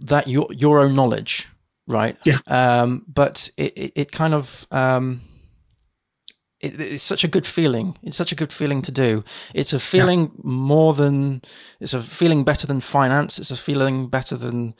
[0.00, 1.48] that your your own knowledge,
[1.88, 2.16] right?
[2.24, 2.38] Yeah.
[2.46, 5.20] Um, but it, it, it kind of um,
[6.60, 7.96] it, it's such a good feeling.
[8.02, 9.24] It's such a good feeling to do.
[9.54, 11.42] It's a feeling more than
[11.80, 13.38] it's a feeling better than finance.
[13.38, 14.74] It's a feeling better than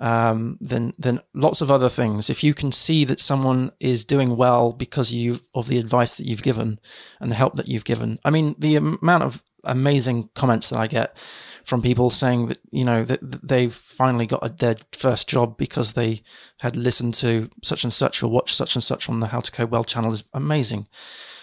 [0.00, 2.28] um, than than lots of other things.
[2.28, 6.26] If you can see that someone is doing well because you of the advice that
[6.26, 6.78] you've given
[7.20, 8.18] and the help that you've given.
[8.24, 11.16] I mean, the amount of amazing comments that I get
[11.64, 15.94] from people saying that you know that, they've finally got a, their first job because
[15.94, 16.20] they
[16.60, 19.52] had listened to such and such or watched such and such on the How to
[19.52, 20.86] Code Well channel is amazing.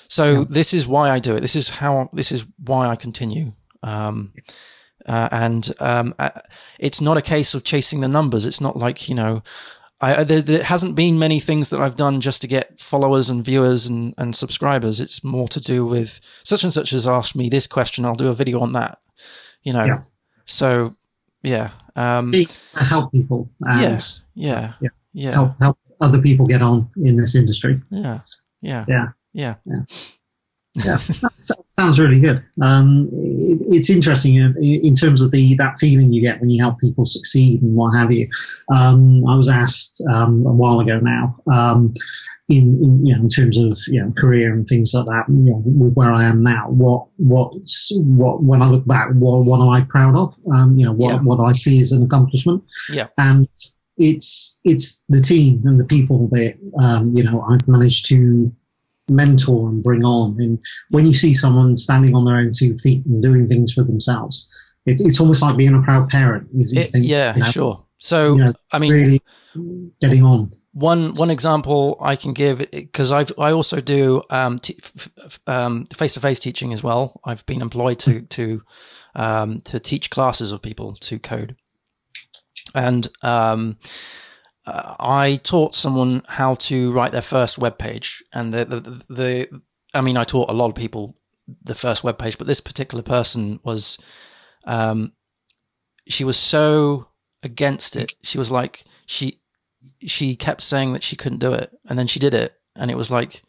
[0.08, 1.42] So this is why I do it.
[1.42, 2.10] This is how.
[2.12, 3.54] This is why I continue.
[3.84, 4.34] Um,
[5.06, 6.32] uh, and um, uh,
[6.80, 8.46] it's not a case of chasing the numbers.
[8.46, 9.44] It's not like you know,
[10.02, 13.44] I, there, there hasn't been many things that I've done just to get followers and
[13.44, 15.00] viewers and, and subscribers.
[15.00, 18.06] It's more to do with such and such has asked me this question.
[18.06, 19.00] I'll do a video on that.
[19.62, 20.02] You know, Yeah.
[20.50, 20.94] So
[21.44, 24.90] yeah, um, to help people and yes, yeah, Yeah.
[25.14, 27.80] yeah, help help other people get on in this industry.
[27.92, 28.20] yeah,
[28.62, 29.08] yeah, Yeah.
[29.34, 29.56] yeah.
[30.76, 32.44] Yeah, that sounds really good.
[32.62, 36.62] Um, it, it's interesting uh, in terms of the that feeling you get when you
[36.64, 38.30] help people succeed and what have you.
[38.74, 41.94] Um, I was asked um, a while ago now, um,
[42.50, 45.26] in, in you know in terms of you know career and things like that.
[45.30, 45.58] You know,
[45.94, 49.86] where I am now, what what's what when I look back, what what am I
[49.88, 50.34] proud of?
[50.54, 51.20] Um, you know, what Yeah.
[51.22, 52.64] what I see as an accomplishment.
[52.92, 53.08] Yeah.
[53.18, 53.48] and
[54.02, 58.52] it's it's the team and the people that um, you know I've managed to
[59.10, 60.38] mentor and bring on.
[60.40, 63.84] And when you see someone standing on their own two feet and doing things for
[63.84, 64.50] themselves,
[64.86, 66.48] it, it's almost like being a proud parent.
[66.54, 67.86] It- think, yeah, you know, sure.
[67.98, 69.22] So you know, I mean, really
[70.00, 70.52] getting on.
[70.72, 76.40] One one example I can give because I've I also do um face to face
[76.40, 77.20] teaching as well.
[77.26, 78.62] I've been employed to to
[79.16, 81.56] um, to teach classes of people to code,
[82.76, 83.78] and um,
[84.66, 89.62] uh, I taught someone how to write their first web page, and the the, the
[89.94, 91.16] I mean, I taught a lot of people
[91.64, 93.98] the first web page, but this particular person was,
[94.66, 95.14] um,
[96.08, 97.08] she was so
[97.42, 98.14] against it.
[98.24, 99.39] She was like, she,
[100.06, 102.98] she kept saying that she couldn't do it, and then she did it, and it
[102.98, 103.44] was like,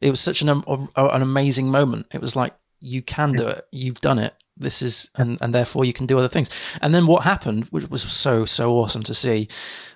[0.00, 2.06] it was such an an amazing moment.
[2.12, 3.66] It was like you can do it.
[3.72, 4.34] You've done it.
[4.56, 6.50] This is and and therefore you can do other things.
[6.80, 9.48] And then what happened, which was so so awesome to see,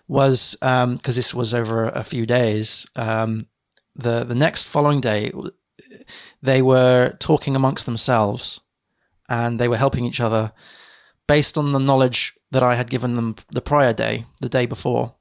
[0.08, 2.86] was because um, this was over a few days.
[2.96, 3.46] Um,
[3.94, 5.30] the the next following day,
[6.42, 8.60] they were talking amongst themselves,
[9.28, 10.52] and they were helping each other
[11.26, 15.14] based on the knowledge that I had given them the prior day, the day before.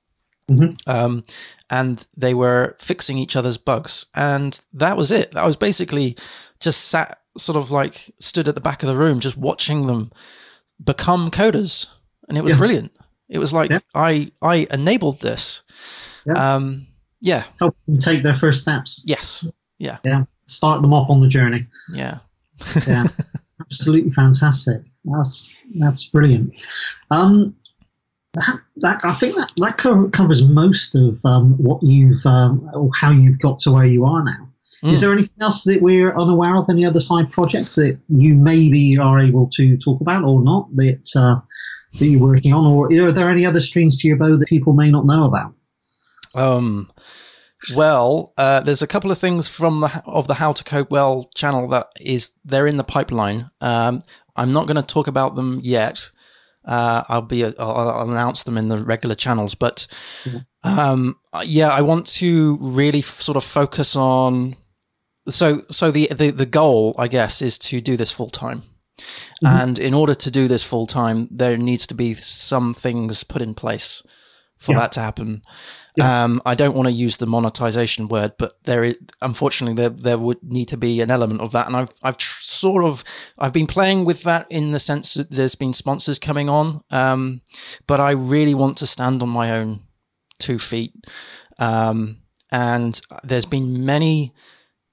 [0.50, 0.90] Mm-hmm.
[0.90, 1.24] Um,
[1.70, 4.06] and they were fixing each other's bugs.
[4.16, 5.36] And that was it.
[5.36, 6.16] I was basically
[6.60, 10.12] just sat, sort of like stood at the back of the room, just watching them
[10.84, 11.88] become coders.
[12.30, 12.58] And it was yeah.
[12.58, 12.92] brilliant.
[13.30, 13.80] It was like yeah.
[13.94, 15.64] I, I enabled this.
[16.26, 16.56] Yeah.
[16.56, 16.88] Um,
[17.22, 17.44] yeah.
[17.60, 19.04] Help them take their first steps.
[19.06, 19.46] Yes.
[19.80, 19.98] Yeah.
[20.06, 20.24] Yeah.
[20.46, 21.68] Start them off on the journey.
[21.94, 22.20] Yeah.
[22.88, 23.06] yeah.
[23.62, 24.82] Absolutely fantastic.
[25.04, 26.54] That's, that's brilliant.
[27.12, 27.56] Um,
[28.34, 33.12] that, that, I think that, that covers most of um, what you've um, or how
[33.12, 34.50] you've got to where you are now.
[34.84, 34.94] Mm.
[34.94, 36.68] Is there anything else that we're unaware of?
[36.70, 41.10] Any other side projects that you maybe are able to talk about or not that
[41.16, 41.42] uh,
[41.98, 44.74] that you're working on, or are there any other strings to your bow that people
[44.74, 45.54] may not know about?
[46.38, 46.90] Um.
[47.76, 51.28] Well, uh, there's a couple of things from the of the How to Code Well
[51.36, 53.50] channel that is they're in the pipeline.
[53.62, 54.00] Um,
[54.36, 56.12] I'm not going to talk about them yet
[56.68, 59.88] uh, I'll be I'll, I'll, announce them in the regular channels, but
[60.64, 64.56] um, yeah, I want to really f- sort of focus on.
[65.30, 68.64] So so the, the the goal, I guess, is to do this full time.
[69.44, 69.46] Mm-hmm.
[69.46, 73.42] And in order to do this full time, there needs to be some things put
[73.42, 74.04] in place
[74.58, 74.80] for yeah.
[74.80, 75.44] that to happen.
[75.96, 76.24] Yeah.
[76.24, 80.18] Um, I don't want to use the monetization word, but there is, unfortunately, there, there
[80.18, 81.68] would need to be an element of that.
[81.68, 83.04] And I've, I've tr- sort of
[83.38, 87.42] I've been playing with that in the sense that there's been sponsors coming on, um,
[87.88, 89.82] but I really want to stand on my own
[90.40, 90.94] two feet.
[91.60, 92.18] Um,
[92.52, 94.34] and there's been many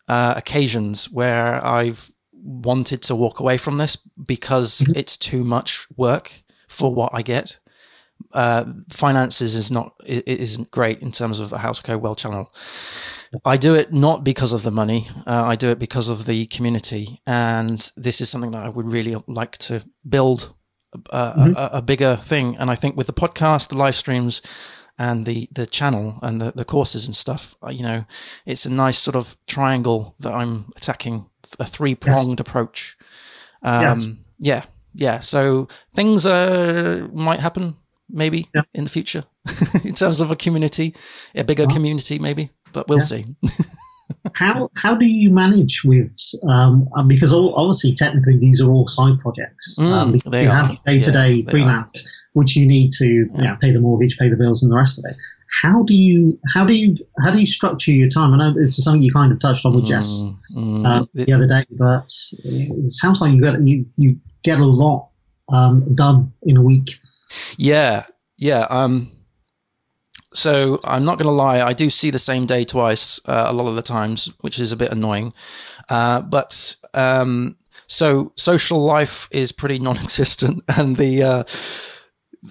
[0.08, 4.92] uh, occasions where I've wanted to walk away from this because mm-hmm.
[4.96, 7.58] it's too much work for what I get.
[8.32, 12.52] Uh, finances is not it isn't great in terms of How to Code Well channel.
[13.44, 15.08] I do it not because of the money.
[15.26, 18.90] Uh, I do it because of the community, and this is something that I would
[18.90, 20.54] really like to build
[21.10, 21.56] uh, mm-hmm.
[21.56, 22.56] a, a, bigger thing.
[22.56, 24.42] And I think with the podcast, the live streams,
[24.98, 28.04] and the the channel and the the courses and stuff, uh, you know,
[28.46, 32.40] it's a nice sort of triangle that I'm attacking, a three pronged yes.
[32.40, 32.96] approach.
[33.62, 34.10] Um, yes.
[34.38, 35.18] Yeah, yeah.
[35.18, 37.76] So things uh, might happen
[38.14, 38.62] maybe yeah.
[38.72, 39.24] in the future
[39.84, 40.94] in terms of a community,
[41.34, 43.04] a bigger community, maybe but we'll yeah.
[43.04, 43.26] see.
[44.34, 46.16] how how do you manage with
[46.50, 50.54] um, uh, because all, obviously technically these are all side projects mm, um, you are.
[50.54, 54.28] have day to day freelance which you need to you know, pay the mortgage pay
[54.28, 55.16] the bills and the rest of it
[55.62, 58.78] how do you how do you how do you structure your time I know this
[58.78, 61.64] is something you kind of touched on with mm, Jess mm, um, the other day
[61.70, 62.10] but
[62.44, 65.08] it sounds like you got you you get a lot
[65.52, 66.98] um, done in a week
[67.56, 68.04] yeah
[68.38, 69.08] yeah um
[70.34, 73.52] so I'm not going to lie, I do see the same day twice uh, a
[73.52, 75.32] lot of the times, which is a bit annoying.
[75.88, 77.56] Uh, but um,
[77.86, 81.44] so social life is pretty non-existent, and the uh,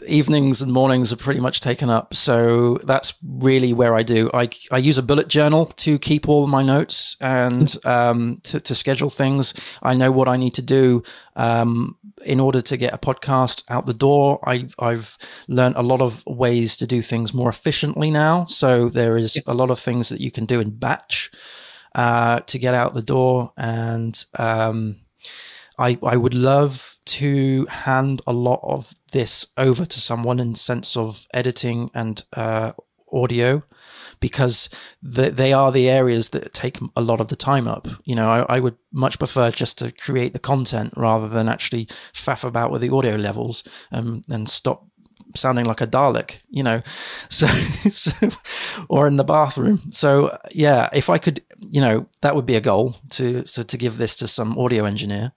[0.07, 2.13] evenings and mornings are pretty much taken up.
[2.13, 4.29] So that's really where I do.
[4.33, 8.75] I, I use a bullet journal to keep all my notes and um, to, to
[8.75, 9.53] schedule things.
[9.81, 11.03] I know what I need to do.
[11.35, 15.17] Um, in order to get a podcast out the door, I, I've
[15.47, 18.45] learned a lot of ways to do things more efficiently now.
[18.45, 21.31] So there is a lot of things that you can do in batch
[21.95, 23.51] uh, to get out the door.
[23.57, 24.97] And um,
[25.77, 30.95] I, I would love to hand a lot of this over to someone in sense
[30.95, 32.73] of editing and uh,
[33.11, 33.63] audio
[34.19, 34.69] because
[35.01, 37.87] the, they are the areas that take a lot of the time up.
[38.05, 41.85] You know, I, I, would much prefer just to create the content rather than actually
[41.85, 44.87] faff about with the audio levels um, and stop
[45.35, 46.79] sounding like a Dalek, you know,
[47.29, 48.29] so, so,
[48.89, 49.79] or in the bathroom.
[49.91, 53.77] So yeah, if I could, you know, that would be a goal to, so to
[53.77, 55.31] give this to some audio engineer.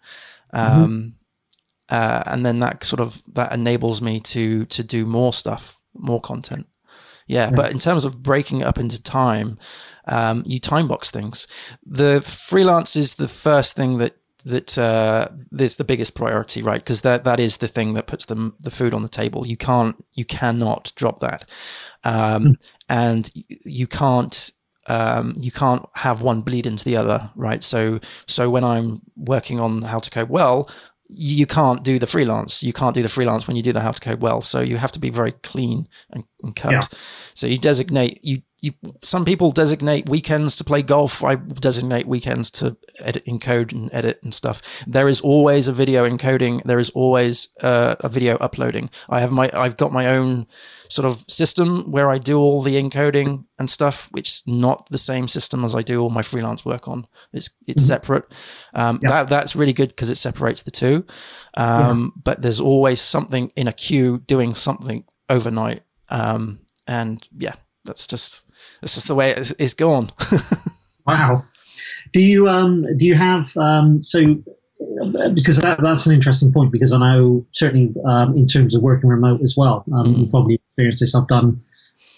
[0.54, 0.82] Mm-hmm.
[0.82, 1.08] Um, mm-hmm.
[1.90, 6.20] uh, and then that sort of, that enables me to, to do more stuff, more
[6.20, 6.66] content.
[7.28, 9.58] Yeah, but in terms of breaking it up into time,
[10.06, 11.48] um, you time box things.
[11.84, 14.16] The freelance is the first thing that
[14.46, 15.28] that uh,
[15.58, 16.80] is the biggest priority, right?
[16.80, 19.46] Because that that is the thing that puts the the food on the table.
[19.46, 21.50] You can't, you cannot drop that,
[22.04, 22.70] um, mm.
[22.88, 23.30] and
[23.64, 24.52] you can't
[24.86, 27.62] um, you can't have one bleed into the other, right?
[27.64, 30.70] So, so when I'm working on how to code well,
[31.08, 32.62] you can't do the freelance.
[32.62, 34.40] You can't do the freelance when you do the how to code well.
[34.40, 36.72] So you have to be very clean and, and cut.
[36.72, 36.98] Yeah.
[37.34, 41.24] So you designate you you some people designate weekends to play golf.
[41.24, 44.84] I designate weekends to edit, encode and edit and stuff.
[44.86, 46.62] There is always a video encoding.
[46.64, 48.90] There is always uh, a video uploading.
[49.08, 50.46] I have my I've got my own
[50.88, 54.98] sort of system where I do all the encoding and stuff, which is not the
[54.98, 57.06] same system as I do all my freelance work on.
[57.32, 57.86] It's it's mm-hmm.
[57.86, 58.24] separate.
[58.74, 59.10] Um, yep.
[59.10, 61.06] That that's really good because it separates the two.
[61.56, 62.22] Um, yeah.
[62.24, 65.82] But there's always something in a queue doing something overnight.
[66.08, 67.54] Um, and yeah,
[67.84, 68.45] that's just
[68.80, 70.10] that's just the way it's, it's gone.
[71.06, 71.44] wow.
[72.12, 74.42] Do you um do you have um so
[75.34, 79.08] because that, that's an interesting point because I know certainly um, in terms of working
[79.08, 80.18] remote as well, um, mm.
[80.18, 81.14] you probably experienced this.
[81.14, 81.62] I've done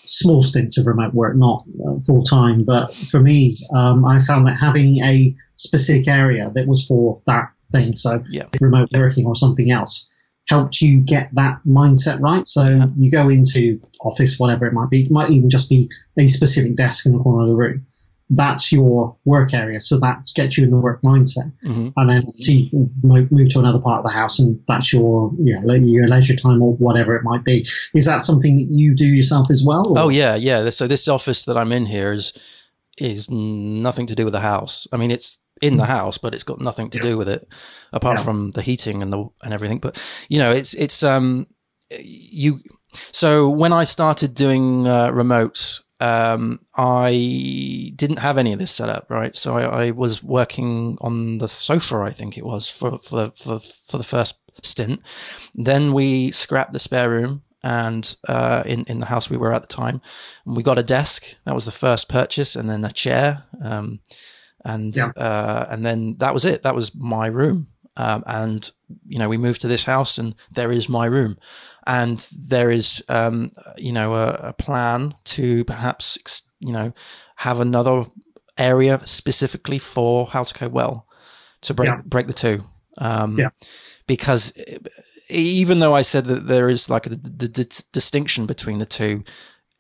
[0.05, 4.47] small stints of remote work, not uh, full time, but for me, um, I found
[4.47, 8.47] that having a specific area that was for that thing, so yeah.
[8.61, 10.08] remote working or something else,
[10.49, 12.47] helped you get that mindset right.
[12.47, 12.87] So yeah.
[12.97, 16.77] you go into office, whatever it might be, it might even just be a specific
[16.77, 17.87] desk in the corner of the room.
[18.31, 19.81] That's your work area.
[19.81, 21.53] So that gets you in the work mindset.
[21.65, 21.89] Mm-hmm.
[21.97, 22.71] And then see,
[23.03, 26.63] move to another part of the house and that's your, you know, your leisure time
[26.63, 27.67] or whatever it might be.
[27.95, 29.89] Is that something that you do yourself as well?
[29.89, 29.99] Or?
[29.99, 30.35] Oh yeah.
[30.35, 30.69] Yeah.
[30.71, 32.33] So this office that I'm in here is,
[32.99, 34.87] is nothing to do with the house.
[34.93, 37.47] I mean, it's in the house, but it's got nothing to do with it
[37.93, 38.25] apart yeah.
[38.25, 39.79] from the heating and the and everything.
[39.79, 39.99] But
[40.29, 41.47] you know, it's it's um
[41.91, 42.61] you.
[42.95, 48.89] So when I started doing uh, remote, um, I didn't have any of this set
[48.89, 49.35] up, right?
[49.37, 53.59] So I, I, was working on the sofa, I think it was for for for
[53.59, 55.03] for the first stint.
[55.55, 59.63] Then we scrapped the spare room and uh, in in the house we were at
[59.63, 60.01] the time,
[60.47, 61.37] and we got a desk.
[61.45, 63.45] That was the first purchase, and then a chair.
[63.63, 64.01] Um,
[64.65, 65.13] and yeah.
[65.17, 66.63] uh, and then that was it.
[66.63, 67.69] That was my room.
[67.97, 68.71] Um, and
[69.07, 71.37] you know, we moved to this house, and there is my room,
[71.87, 76.93] and there is um, you know a, a, plan to perhaps you know
[77.37, 78.05] have another
[78.57, 81.07] area specifically for how to code well
[81.63, 82.01] to break yeah.
[82.05, 82.65] break the two.
[82.99, 83.51] Um, yeah.
[84.07, 84.53] Because
[85.29, 89.25] even though I said that there is like a the distinction between the two,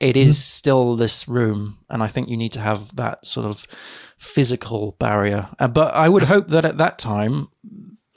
[0.00, 0.58] it is mm-hmm.
[0.58, 3.66] still this room, and I think you need to have that sort of
[4.18, 5.48] physical barrier.
[5.58, 7.48] Uh, but I would hope that at that time,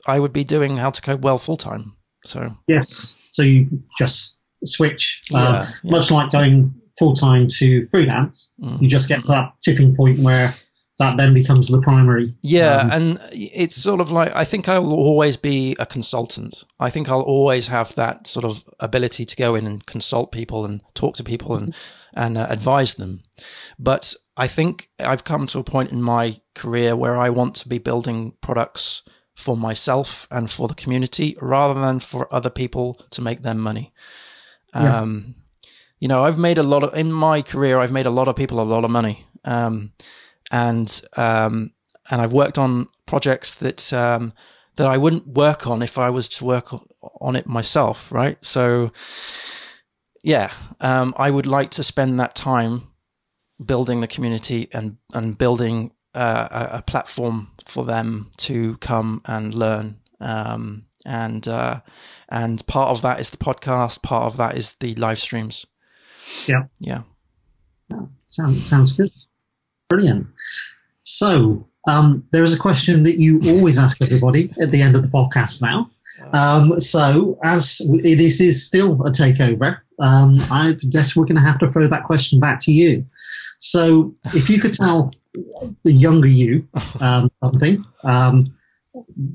[0.07, 1.95] I would be doing how to code well full time.
[2.25, 5.91] So yes, so you just switch, uh, yeah, yeah.
[5.91, 8.53] much like going full time to freelance.
[8.61, 8.81] Mm.
[8.81, 10.53] You just get to that tipping point where
[10.99, 12.27] that then becomes the primary.
[12.41, 16.65] Yeah, um, and it's sort of like I think I will always be a consultant.
[16.79, 20.65] I think I'll always have that sort of ability to go in and consult people
[20.65, 21.73] and talk to people and
[22.13, 23.23] and uh, advise them.
[23.79, 27.69] But I think I've come to a point in my career where I want to
[27.69, 29.03] be building products
[29.35, 33.93] for myself and for the community rather than for other people to make them money.
[34.73, 35.01] Yeah.
[35.01, 35.35] Um,
[35.99, 38.35] you know, I've made a lot of, in my career, I've made a lot of
[38.35, 39.25] people a lot of money.
[39.45, 39.91] Um,
[40.51, 41.71] and, um,
[42.09, 44.33] and I've worked on projects that, um,
[44.75, 46.73] that I wouldn't work on if I was to work
[47.19, 48.11] on it myself.
[48.11, 48.43] Right.
[48.43, 48.91] So,
[50.23, 52.83] yeah, um, I would like to spend that time
[53.63, 59.53] building the community and and building uh, a, a, platform for them to come and
[59.53, 59.99] learn.
[60.19, 61.81] Um, and uh,
[62.29, 64.03] and part of that is the podcast.
[64.03, 65.65] Part of that is the live streams.
[66.47, 67.03] Yeah, yeah.
[68.21, 69.09] sounds sounds good.
[69.89, 70.27] Brilliant.
[71.03, 75.01] So um, there is a question that you always ask everybody at the end of
[75.01, 75.89] the podcast now.
[76.33, 81.59] Um, so as this is still a takeover, um, I guess we're going to have
[81.59, 83.05] to throw that question back to you.
[83.59, 85.13] So if you could tell
[85.83, 86.67] the younger you
[86.99, 88.57] um, something um,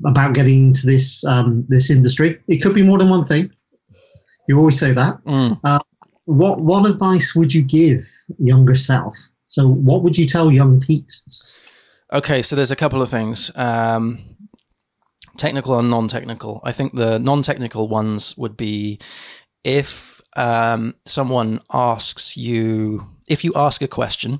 [0.05, 3.51] about getting into this um, this industry, it could be more than one thing.
[4.47, 5.23] You always say that.
[5.23, 5.59] Mm.
[5.63, 5.79] Uh,
[6.25, 8.03] what what advice would you give
[8.37, 9.17] younger self?
[9.43, 11.21] So what would you tell young Pete?
[12.11, 13.55] Okay, so there's a couple of things.
[13.55, 14.19] Um,
[15.37, 16.61] technical and non-technical.
[16.63, 18.99] I think the non-technical ones would be
[19.63, 24.39] if um, someone asks you if you ask a question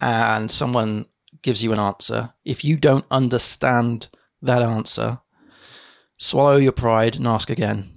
[0.00, 1.06] and someone
[1.42, 4.08] gives you an answer, if you don't understand
[4.42, 5.18] that answer,
[6.16, 7.88] swallow your pride and ask again.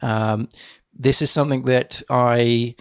[0.00, 0.48] Um,
[0.92, 2.76] this is something that I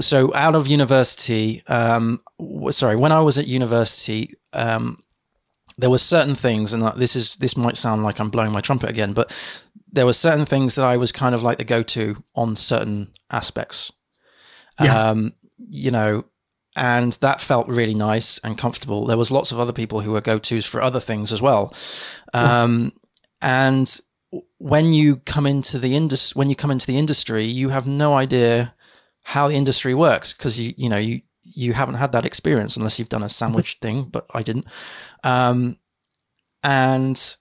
[0.00, 2.20] so out of university um,
[2.70, 4.98] sorry when i was at university um,
[5.78, 8.90] there were certain things and this is this might sound like i'm blowing my trumpet
[8.90, 9.32] again but
[9.96, 13.92] there were certain things that i was kind of like the go-to on certain aspects
[14.80, 15.10] yeah.
[15.10, 16.24] Um, you know,
[16.74, 19.06] and that felt really nice and comfortable.
[19.06, 21.74] There was lots of other people who were go tos for other things as well.
[22.34, 22.92] Um,
[23.40, 23.98] and
[24.58, 28.14] when you come into the industry, when you come into the industry, you have no
[28.14, 28.74] idea
[29.22, 32.98] how the industry works because you, you know, you, you haven't had that experience unless
[32.98, 34.66] you've done a sandwich thing, but I didn't.
[35.24, 35.78] Um,
[36.62, 37.36] and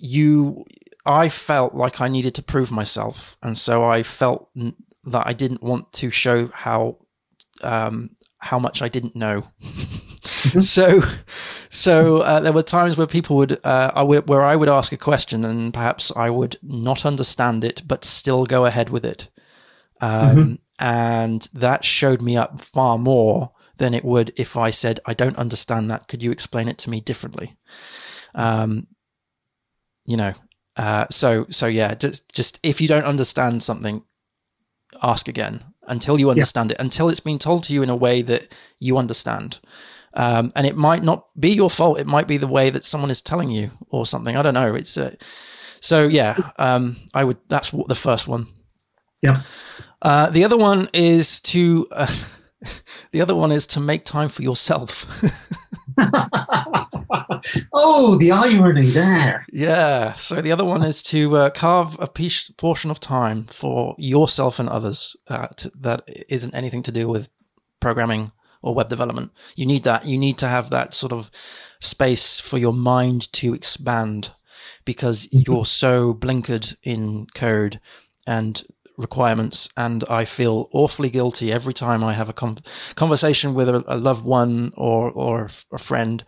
[0.00, 0.64] you,
[1.04, 3.36] I felt like I needed to prove myself.
[3.42, 6.98] And so I felt that I didn't want to show how,
[7.62, 9.44] um, how much I didn't know.
[9.60, 11.00] so,
[11.68, 14.96] so uh, there were times where people would, uh, I where I would ask a
[14.96, 19.28] question and perhaps I would not understand it, but still go ahead with it.
[20.00, 20.54] Um, mm-hmm.
[20.78, 25.36] And that showed me up far more than it would if I said, I don't
[25.36, 26.08] understand that.
[26.08, 27.56] Could you explain it to me differently?
[28.34, 28.86] Um,
[30.06, 30.32] you know,
[30.76, 34.02] uh, so, so yeah, just, just if you don't understand something,
[35.02, 36.74] ask again until you understand yeah.
[36.74, 38.48] it, until it's been told to you in a way that
[38.78, 39.60] you understand.
[40.14, 41.98] Um, and it might not be your fault.
[41.98, 44.36] It might be the way that someone is telling you or something.
[44.36, 44.74] I don't know.
[44.74, 45.14] It's, uh,
[45.80, 48.46] so yeah, um, I would, that's what the first one.
[49.22, 49.42] Yeah.
[50.02, 52.14] Uh, the other one is to uh,
[53.12, 55.06] the other one is to make time for yourself.
[57.72, 59.44] oh, the irony there.
[59.52, 60.14] Yeah.
[60.14, 64.58] So the other one is to uh, carve a piece, portion of time for yourself
[64.58, 67.28] and others uh, to, that isn't anything to do with
[67.80, 69.32] programming or web development.
[69.56, 70.06] You need that.
[70.06, 71.30] You need to have that sort of
[71.80, 74.32] space for your mind to expand
[74.84, 75.50] because mm-hmm.
[75.50, 77.80] you're so blinkered in code
[78.26, 78.62] and
[79.00, 82.32] requirements, and I feel awfully guilty every time I have a
[82.94, 86.24] conversation with a, a, loved one or or a friend,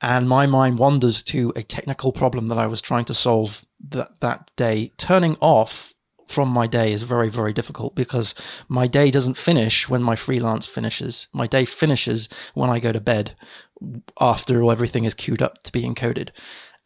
[0.00, 4.20] and my mind wanders to a technical problem that I was trying to solve that
[4.20, 4.92] that day.
[4.96, 5.92] Turning off
[6.26, 8.34] from my day is very very difficult because
[8.68, 11.28] my day doesn't finish when my freelance finishes.
[11.32, 13.36] My day finishes when I go to bed
[14.18, 16.30] after everything is queued up to be encoded.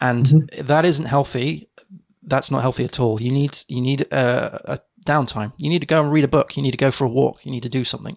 [0.01, 0.67] And mm-hmm.
[0.67, 1.69] that isn't healthy
[2.23, 3.21] that's not healthy at all.
[3.21, 5.53] You need you need a, a, downtime.
[5.59, 6.57] You need to go and read a book.
[6.57, 7.45] You need to go for a walk.
[7.45, 8.17] You need to do something.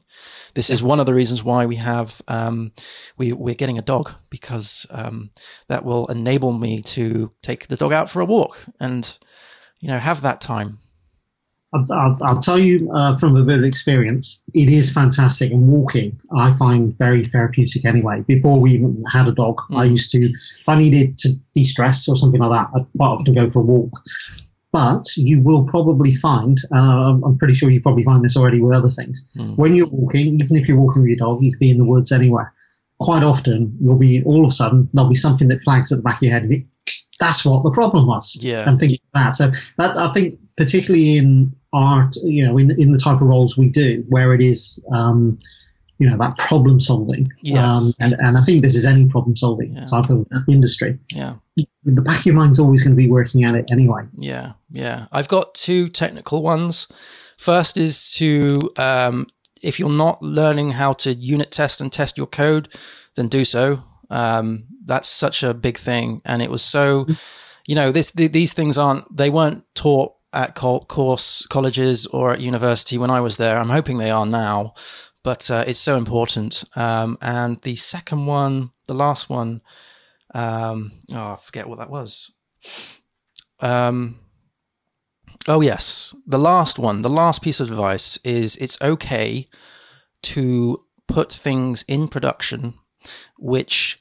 [0.53, 2.71] This is one of the reasons why we have um,
[3.17, 5.31] we we're getting a dog because um,
[5.67, 9.17] that will enable me to take the dog out for a walk and
[9.79, 10.79] you know have that time.
[11.73, 15.51] I'll, I'll, I'll tell you uh, from a bit of experience, it is fantastic.
[15.51, 18.21] And walking, I find very therapeutic anyway.
[18.27, 19.77] Before we even had a dog, mm.
[19.77, 23.07] I used to, if I needed to de stress or something like that, I'd quite
[23.07, 23.91] often go for a walk.
[24.73, 28.59] But you will probably find, and I'm, I'm pretty sure you probably find this already
[28.59, 29.55] with other things, mm.
[29.55, 31.85] when you're walking, even if you're walking with your dog, you could be in the
[31.85, 32.51] woods anywhere.
[32.99, 36.01] Quite often, you'll be all of a sudden there'll be something that flags at the
[36.01, 36.49] back of your head.
[37.19, 38.35] That's what the problem was.
[38.41, 38.67] Yeah.
[38.67, 39.29] And things like that.
[39.35, 43.57] So that I think particularly in art, you know, in in the type of roles
[43.57, 45.37] we do, where it is, um,
[46.03, 47.31] you know, that problem solving.
[47.41, 47.63] Yes.
[47.65, 49.85] Um, and and I think this is any problem solving yeah.
[49.85, 50.99] type of industry.
[51.13, 51.35] Yeah
[51.85, 54.03] the back of your mind's always going to be working at it anyway.
[54.13, 55.07] Yeah, yeah.
[55.11, 56.87] I've got two technical ones.
[57.37, 59.27] First is to, um,
[59.61, 62.73] if you're not learning how to unit test and test your code,
[63.15, 63.83] then do so.
[64.09, 66.21] Um, that's such a big thing.
[66.25, 67.05] And it was so,
[67.67, 72.41] you know, this, th- these things aren't, they weren't taught at course colleges or at
[72.41, 73.57] university when I was there.
[73.57, 74.73] I'm hoping they are now,
[75.23, 76.63] but uh, it's so important.
[76.75, 79.61] Um, and the second one, the last one,
[80.33, 82.33] um, oh, I forget what that was.
[83.59, 84.19] Um,
[85.47, 86.15] oh, yes.
[86.25, 89.47] The last one, the last piece of advice is it's okay
[90.23, 92.75] to put things in production
[93.37, 93.99] which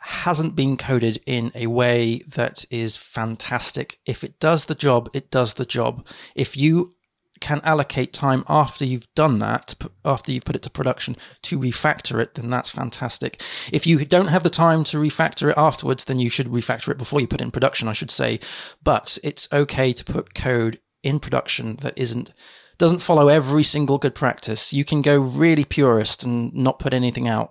[0.00, 3.98] hasn't been coded in a way that is fantastic.
[4.06, 6.06] If it does the job, it does the job.
[6.34, 6.95] If you
[7.40, 12.20] can allocate time after you've done that, after you've put it to production, to refactor
[12.20, 13.40] it, then that's fantastic.
[13.72, 16.98] If you don't have the time to refactor it afterwards, then you should refactor it
[16.98, 18.40] before you put it in production, I should say.
[18.82, 22.32] But it's okay to put code in production that isn't
[22.78, 24.72] doesn't follow every single good practice.
[24.72, 27.50] You can go really purist and not put anything out.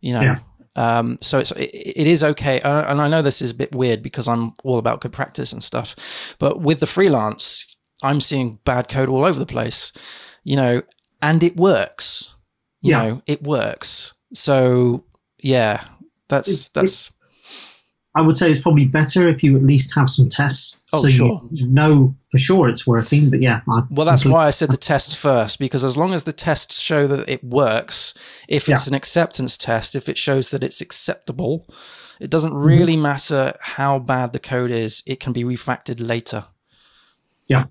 [0.00, 0.20] You know.
[0.22, 0.38] Yeah.
[0.76, 3.74] Um, so it's it, it is okay, uh, and I know this is a bit
[3.74, 6.36] weird because I'm all about good practice and stuff.
[6.40, 7.73] But with the freelance,
[8.04, 9.92] I'm seeing bad code all over the place,
[10.44, 10.82] you know,
[11.22, 12.36] and it works.
[12.82, 13.02] You yeah.
[13.02, 14.14] know, it works.
[14.34, 15.04] So
[15.42, 15.82] yeah,
[16.28, 17.12] that's it's, that's.
[18.16, 21.08] I would say it's probably better if you at least have some tests, oh, so
[21.08, 21.42] sure.
[21.50, 23.30] you know for sure it's working.
[23.30, 26.24] But yeah, I well, that's why I said the tests first because as long as
[26.24, 28.14] the tests show that it works,
[28.48, 28.90] if it's yeah.
[28.90, 31.66] an acceptance test, if it shows that it's acceptable,
[32.20, 33.02] it doesn't really mm-hmm.
[33.02, 35.02] matter how bad the code is.
[35.06, 36.44] It can be refactored later.
[37.48, 37.64] Yeah.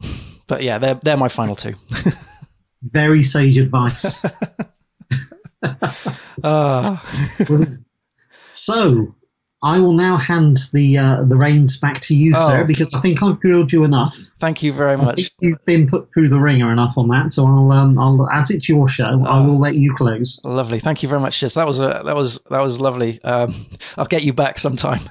[0.50, 1.74] But yeah, they're they're my final two.
[2.82, 4.24] Very sage advice.
[6.42, 6.96] uh.
[8.50, 9.14] so,
[9.62, 12.48] I will now hand the uh, the reins back to you, oh.
[12.48, 14.16] sir, because I think I've grilled you enough.
[14.38, 15.30] Thank you very much.
[15.40, 18.70] you've been put through the ringer enough on that, so I'll, um, I'll as it's
[18.70, 19.44] your show, I oh.
[19.44, 20.40] will let you close.
[20.44, 21.54] Lovely, thank you very much, Jess.
[21.54, 23.22] That was a that was that was lovely.
[23.22, 23.54] Um,
[23.98, 25.00] I'll get you back sometime.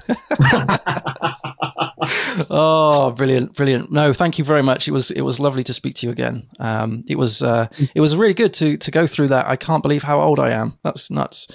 [2.50, 3.92] oh, brilliant, brilliant!
[3.92, 4.88] No, thank you very much.
[4.88, 6.48] It was it was lovely to speak to you again.
[6.58, 9.46] Um, it was uh, it was really good to to go through that.
[9.46, 10.72] I can't believe how old I am.
[10.82, 11.46] That's nuts,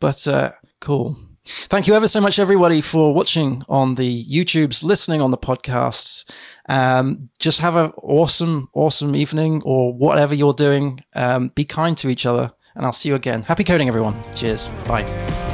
[0.00, 1.18] but uh, cool.
[1.48, 6.30] Thank you ever so much, everybody, for watching on the YouTubes, listening on the podcasts.
[6.68, 11.00] Um, just have an awesome, awesome evening or whatever you're doing.
[11.14, 13.42] Um, be kind to each other, and I'll see you again.
[13.42, 14.20] Happy coding, everyone.
[14.34, 14.68] Cheers.
[14.86, 15.47] Bye.